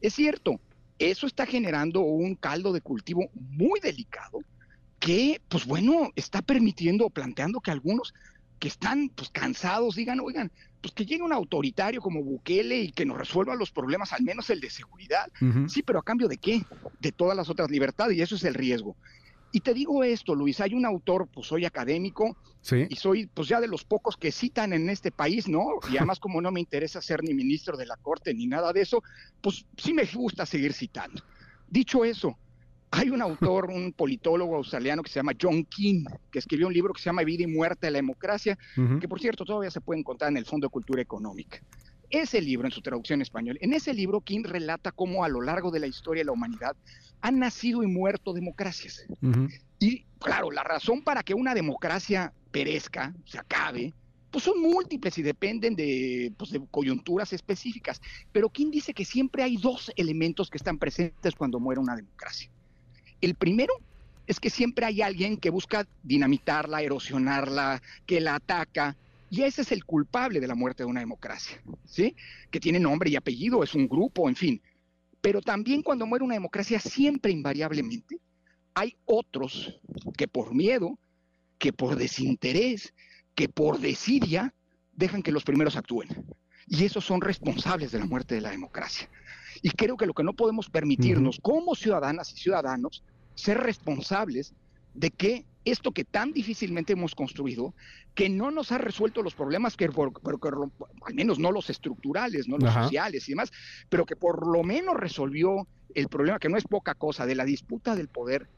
es 0.00 0.14
cierto, 0.14 0.60
eso 0.98 1.26
está 1.26 1.46
generando 1.46 2.00
un 2.00 2.34
caldo 2.34 2.72
de 2.72 2.80
cultivo 2.80 3.30
muy 3.34 3.80
delicado 3.80 4.40
que, 4.98 5.40
pues 5.48 5.66
bueno, 5.66 6.10
está 6.16 6.42
permitiendo 6.42 7.06
o 7.06 7.10
planteando 7.10 7.60
que 7.60 7.70
algunos 7.70 8.14
que 8.58 8.68
están 8.68 9.10
pues 9.10 9.30
cansados 9.30 9.96
digan, 9.96 10.20
oigan, 10.20 10.50
pues 10.80 10.92
que 10.92 11.06
llegue 11.06 11.22
un 11.22 11.32
autoritario 11.32 12.00
como 12.00 12.22
Bukele 12.22 12.80
y 12.82 12.92
que 12.92 13.04
nos 13.04 13.18
resuelva 13.18 13.54
los 13.54 13.70
problemas, 13.70 14.12
al 14.12 14.22
menos 14.22 14.50
el 14.50 14.60
de 14.60 14.70
seguridad. 14.70 15.30
Sí, 15.66 15.82
pero 15.82 15.98
a 15.98 16.02
cambio 16.02 16.28
de 16.28 16.38
qué? 16.38 16.62
De 17.00 17.12
todas 17.12 17.36
las 17.36 17.48
otras 17.48 17.70
libertades 17.70 18.16
y 18.16 18.22
eso 18.22 18.36
es 18.36 18.44
el 18.44 18.54
riesgo. 18.54 18.96
Y 19.50 19.60
te 19.60 19.72
digo 19.72 20.04
esto, 20.04 20.34
Luis, 20.34 20.60
hay 20.60 20.74
un 20.74 20.84
autor, 20.84 21.26
pues 21.32 21.46
soy 21.46 21.64
académico 21.64 22.36
y 22.88 22.96
soy 22.96 23.26
pues 23.26 23.48
ya 23.48 23.60
de 23.60 23.66
los 23.66 23.84
pocos 23.84 24.16
que 24.16 24.30
citan 24.30 24.72
en 24.72 24.90
este 24.90 25.10
país, 25.10 25.48
¿no? 25.48 25.64
Y 25.90 25.96
además 25.96 26.20
como 26.20 26.40
no 26.40 26.50
me 26.50 26.60
interesa 26.60 27.00
ser 27.00 27.24
ni 27.24 27.32
ministro 27.32 27.76
de 27.76 27.86
la 27.86 27.96
Corte 27.96 28.34
ni 28.34 28.46
nada 28.46 28.72
de 28.72 28.82
eso, 28.82 29.02
pues 29.40 29.64
sí 29.76 29.94
me 29.94 30.04
gusta 30.04 30.44
seguir 30.44 30.74
citando. 30.74 31.22
Dicho 31.66 32.04
eso, 32.04 32.38
hay 32.90 33.10
un 33.10 33.22
autor, 33.22 33.66
un 33.70 33.92
politólogo 33.92 34.56
australiano 34.56 35.02
que 35.02 35.10
se 35.10 35.18
llama 35.18 35.32
John 35.40 35.64
King, 35.64 36.04
que 36.30 36.38
escribió 36.38 36.66
un 36.66 36.72
libro 36.72 36.92
que 36.92 37.00
se 37.00 37.06
llama 37.06 37.22
Vida 37.22 37.42
y 37.42 37.46
Muerte 37.46 37.86
de 37.86 37.90
la 37.92 37.98
Democracia, 37.98 38.58
que 39.00 39.08
por 39.08 39.20
cierto 39.20 39.44
todavía 39.44 39.70
se 39.70 39.80
puede 39.80 40.00
encontrar 40.00 40.30
en 40.30 40.38
el 40.38 40.46
Fondo 40.46 40.66
de 40.66 40.70
Cultura 40.70 41.02
Económica. 41.02 41.60
ese 42.10 42.40
libro, 42.40 42.66
en 42.66 42.72
su 42.72 42.80
traducción 42.80 43.18
en 43.18 43.22
español, 43.22 43.58
en 43.60 43.74
ese 43.74 43.92
libro 43.92 44.22
King 44.22 44.44
relata 44.44 44.92
cómo 44.92 45.24
a 45.24 45.28
lo 45.28 45.42
largo 45.42 45.70
de 45.70 45.80
la 45.80 45.86
historia 45.86 46.22
de 46.22 46.26
la 46.26 46.32
humanidad 46.32 46.74
han 47.20 47.38
nacido 47.38 47.82
y 47.82 47.86
muerto 47.86 48.32
democracias. 48.32 49.04
Y 49.78 50.04
claro, 50.18 50.50
la 50.50 50.64
razón 50.64 51.02
para 51.02 51.22
que 51.22 51.34
una 51.34 51.54
democracia 51.54 52.32
perezca, 52.50 53.14
se 53.26 53.38
acabe, 53.38 53.92
pues 54.30 54.44
son 54.44 54.60
múltiples 54.60 55.16
y 55.18 55.22
dependen 55.22 55.74
de, 55.74 56.32
pues 56.36 56.50
de, 56.50 56.64
coyunturas 56.70 57.32
específicas. 57.32 58.00
Pero 58.32 58.50
King 58.50 58.70
dice 58.70 58.94
que 58.94 59.04
siempre 59.04 59.42
hay 59.42 59.56
dos 59.56 59.92
elementos 59.96 60.48
que 60.50 60.58
están 60.58 60.78
presentes 60.78 61.34
cuando 61.34 61.60
muere 61.60 61.80
una 61.80 61.96
democracia. 61.96 62.50
El 63.20 63.34
primero 63.34 63.74
es 64.26 64.40
que 64.40 64.50
siempre 64.50 64.86
hay 64.86 65.02
alguien 65.02 65.36
que 65.36 65.50
busca 65.50 65.86
dinamitarla, 66.02 66.82
erosionarla, 66.82 67.82
que 68.06 68.20
la 68.20 68.36
ataca, 68.36 68.96
y 69.30 69.42
ese 69.42 69.62
es 69.62 69.72
el 69.72 69.84
culpable 69.84 70.40
de 70.40 70.46
la 70.46 70.54
muerte 70.54 70.82
de 70.82 70.88
una 70.88 71.00
democracia, 71.00 71.62
¿sí? 71.84 72.14
Que 72.50 72.60
tiene 72.60 72.80
nombre 72.80 73.10
y 73.10 73.16
apellido, 73.16 73.62
es 73.62 73.74
un 73.74 73.88
grupo, 73.88 74.28
en 74.28 74.36
fin. 74.36 74.62
Pero 75.20 75.42
también 75.42 75.82
cuando 75.82 76.06
muere 76.06 76.24
una 76.24 76.34
democracia, 76.34 76.80
siempre 76.80 77.32
invariablemente, 77.32 78.20
hay 78.74 78.96
otros 79.04 79.80
que 80.16 80.28
por 80.28 80.54
miedo, 80.54 80.98
que 81.58 81.72
por 81.72 81.96
desinterés, 81.96 82.94
que 83.34 83.48
por 83.48 83.80
desidia, 83.80 84.54
dejan 84.92 85.22
que 85.22 85.32
los 85.32 85.44
primeros 85.44 85.76
actúen. 85.76 86.08
Y 86.66 86.84
esos 86.84 87.04
son 87.04 87.20
responsables 87.20 87.92
de 87.92 87.98
la 87.98 88.06
muerte 88.06 88.34
de 88.34 88.40
la 88.40 88.50
democracia. 88.50 89.08
Y 89.62 89.70
creo 89.70 89.96
que 89.96 90.06
lo 90.06 90.14
que 90.14 90.24
no 90.24 90.32
podemos 90.32 90.68
permitirnos 90.68 91.38
como 91.40 91.74
ciudadanas 91.74 92.32
y 92.32 92.36
ciudadanos 92.36 93.02
ser 93.34 93.58
responsables 93.58 94.54
de 94.94 95.10
que 95.10 95.44
esto 95.64 95.92
que 95.92 96.04
tan 96.04 96.32
difícilmente 96.32 96.94
hemos 96.94 97.14
construido, 97.14 97.74
que 98.14 98.28
no 98.28 98.50
nos 98.50 98.72
ha 98.72 98.78
resuelto 98.78 99.22
los 99.22 99.34
problemas, 99.34 99.76
que, 99.76 99.84
al 99.84 101.14
menos 101.14 101.38
no 101.38 101.52
los 101.52 101.70
estructurales, 101.70 102.48
no 102.48 102.58
los 102.58 102.72
sociales 102.72 103.28
y 103.28 103.32
demás, 103.32 103.52
pero 103.88 104.06
que 104.06 104.16
por 104.16 104.46
lo 104.46 104.62
menos 104.62 104.96
resolvió 104.96 105.66
el 105.94 106.08
problema, 106.08 106.38
que 106.38 106.48
no 106.48 106.56
es 106.56 106.64
poca 106.64 106.94
cosa, 106.94 107.26
de 107.26 107.34
la 107.34 107.44
disputa 107.44 107.94
del 107.94 108.08
poder 108.08 108.48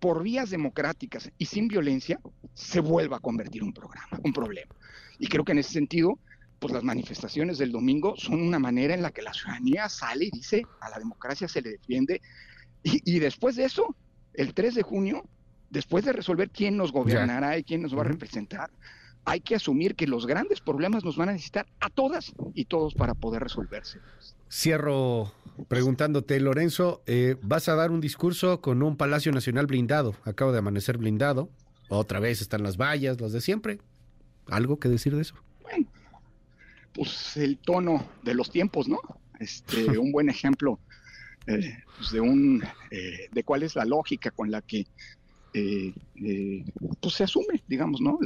por 0.00 0.22
vías 0.22 0.50
democráticas 0.50 1.30
y 1.38 1.46
sin 1.46 1.68
violencia, 1.68 2.20
se 2.54 2.80
vuelva 2.80 3.18
a 3.18 3.20
convertir 3.20 3.62
un 3.62 3.72
programa, 3.72 4.20
un 4.22 4.32
problema. 4.32 4.74
Y 5.18 5.28
creo 5.28 5.44
que 5.44 5.52
en 5.52 5.58
ese 5.58 5.72
sentido, 5.72 6.18
pues 6.58 6.72
las 6.72 6.82
manifestaciones 6.82 7.58
del 7.58 7.72
domingo 7.72 8.14
son 8.16 8.40
una 8.40 8.58
manera 8.58 8.94
en 8.94 9.02
la 9.02 9.10
que 9.10 9.22
la 9.22 9.32
ciudadanía 9.32 9.88
sale 9.88 10.26
y 10.26 10.30
dice, 10.30 10.64
a 10.80 10.90
la 10.90 10.98
democracia 10.98 11.48
se 11.48 11.62
le 11.62 11.70
defiende. 11.70 12.20
y 12.82 13.18
después 13.18 13.56
de 13.56 13.64
eso, 13.64 13.94
el 14.34 14.54
3 14.54 14.74
de 14.74 14.82
junio, 14.82 15.24
después 15.70 16.04
de 16.04 16.12
resolver 16.12 16.50
quién 16.50 16.76
nos 16.76 16.92
gobernará 16.92 17.58
y 17.58 17.64
quién 17.64 17.82
nos 17.82 17.96
va 17.96 18.02
a 18.02 18.04
representar, 18.04 18.70
hay 19.24 19.40
que 19.40 19.56
asumir 19.56 19.96
que 19.96 20.06
los 20.06 20.26
grandes 20.26 20.60
problemas 20.60 21.04
nos 21.04 21.16
van 21.16 21.30
a 21.30 21.32
necesitar 21.32 21.66
a 21.80 21.90
todas 21.90 22.32
y 22.54 22.66
todos 22.66 22.94
para 22.94 23.14
poder 23.14 23.42
resolverse. 23.42 23.98
Cierro 24.48 25.32
preguntándote, 25.68 26.38
Lorenzo, 26.38 27.02
eh, 27.06 27.36
vas 27.42 27.68
a 27.68 27.74
dar 27.74 27.90
un 27.90 28.00
discurso 28.00 28.60
con 28.60 28.82
un 28.82 28.96
Palacio 28.96 29.32
Nacional 29.32 29.66
blindado. 29.66 30.14
Acabo 30.24 30.52
de 30.52 30.58
amanecer 30.58 30.96
blindado. 30.98 31.50
Otra 31.88 32.20
vez 32.20 32.40
están 32.40 32.62
las 32.62 32.76
vallas, 32.76 33.20
las 33.20 33.32
de 33.32 33.40
siempre. 33.40 33.80
¿Algo 34.48 34.78
que 34.78 34.88
decir 34.88 35.16
de 35.16 35.22
eso? 35.22 35.34
Bueno, 35.62 35.88
pues 36.96 37.36
el 37.36 37.58
tono 37.58 38.08
de 38.22 38.34
los 38.34 38.50
tiempos, 38.50 38.88
¿no? 38.88 38.98
Este, 39.38 39.76
un 39.98 40.10
buen 40.10 40.30
ejemplo 40.30 40.80
eh, 41.46 41.78
pues 41.98 42.10
de 42.10 42.20
un 42.20 42.64
eh, 42.90 43.28
de 43.30 43.44
cuál 43.44 43.62
es 43.62 43.76
la 43.76 43.84
lógica 43.84 44.30
con 44.30 44.50
la 44.50 44.62
que 44.62 44.86
eh, 45.54 45.94
pues 47.00 47.14
se 47.14 47.24
asume, 47.24 47.62
digamos, 47.66 48.00
¿no? 48.00 48.18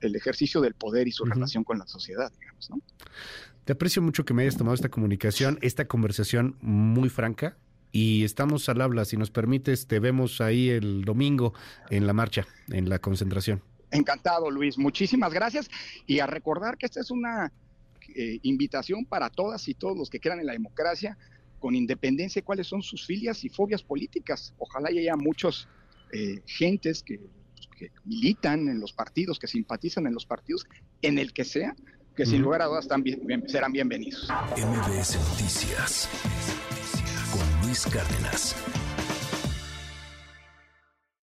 el 0.00 0.16
ejercicio 0.16 0.62
del 0.62 0.72
poder 0.72 1.06
y 1.08 1.12
su 1.12 1.24
relación 1.24 1.62
con 1.62 1.78
la 1.78 1.86
sociedad, 1.86 2.32
digamos, 2.40 2.70
¿no? 2.70 2.80
Te 3.66 3.74
aprecio 3.74 4.00
mucho 4.00 4.24
que 4.24 4.32
me 4.32 4.42
hayas 4.42 4.56
tomado 4.56 4.74
esta 4.74 4.88
comunicación, 4.88 5.58
esta 5.60 5.86
conversación 5.86 6.56
muy 6.60 7.08
franca. 7.08 7.56
Y 7.92 8.24
estamos 8.24 8.68
al 8.68 8.80
habla, 8.80 9.04
si 9.04 9.16
nos 9.16 9.30
permites, 9.30 9.86
te 9.86 10.00
vemos 10.00 10.40
ahí 10.40 10.68
el 10.68 11.04
domingo 11.04 11.54
en 11.90 12.06
la 12.06 12.12
marcha, 12.12 12.46
en 12.68 12.88
la 12.88 12.98
concentración. 12.98 13.62
Encantado, 13.90 14.50
Luis. 14.50 14.76
Muchísimas 14.78 15.32
gracias. 15.32 15.70
Y 16.06 16.18
a 16.18 16.26
recordar 16.26 16.76
que 16.76 16.86
esta 16.86 17.00
es 17.00 17.10
una 17.10 17.52
invitación 18.42 19.04
para 19.04 19.30
todas 19.30 19.68
y 19.68 19.74
todos 19.74 19.96
los 19.96 20.10
que 20.10 20.20
quieran 20.20 20.40
en 20.40 20.46
la 20.46 20.52
democracia 20.52 21.16
con 21.64 21.74
independencia 21.74 22.40
de 22.40 22.44
cuáles 22.44 22.66
son 22.66 22.82
sus 22.82 23.06
filias 23.06 23.42
y 23.42 23.48
fobias 23.48 23.82
políticas. 23.82 24.52
Ojalá 24.58 24.90
haya 24.90 25.16
muchos 25.16 25.66
eh, 26.12 26.42
gentes 26.44 27.02
que, 27.02 27.18
militan 28.04 28.68
en 28.68 28.80
los 28.80 28.92
partidos, 28.92 29.38
que 29.38 29.46
simpatizan 29.46 30.06
en 30.06 30.12
los 30.12 30.26
partidos, 30.26 30.66
en 31.00 31.18
el 31.18 31.32
que 31.32 31.44
sea, 31.44 31.74
que 32.14 32.26
sin 32.26 32.42
lugar 32.42 32.60
a 32.60 32.66
dudas 32.66 32.86
también 32.86 33.48
serán 33.48 33.72
bienvenidos. 33.72 34.28
MBS 34.56 35.16
Noticias 35.30 36.08
con 37.32 37.66
Luis 37.66 37.86
Cárdenas. 37.86 38.54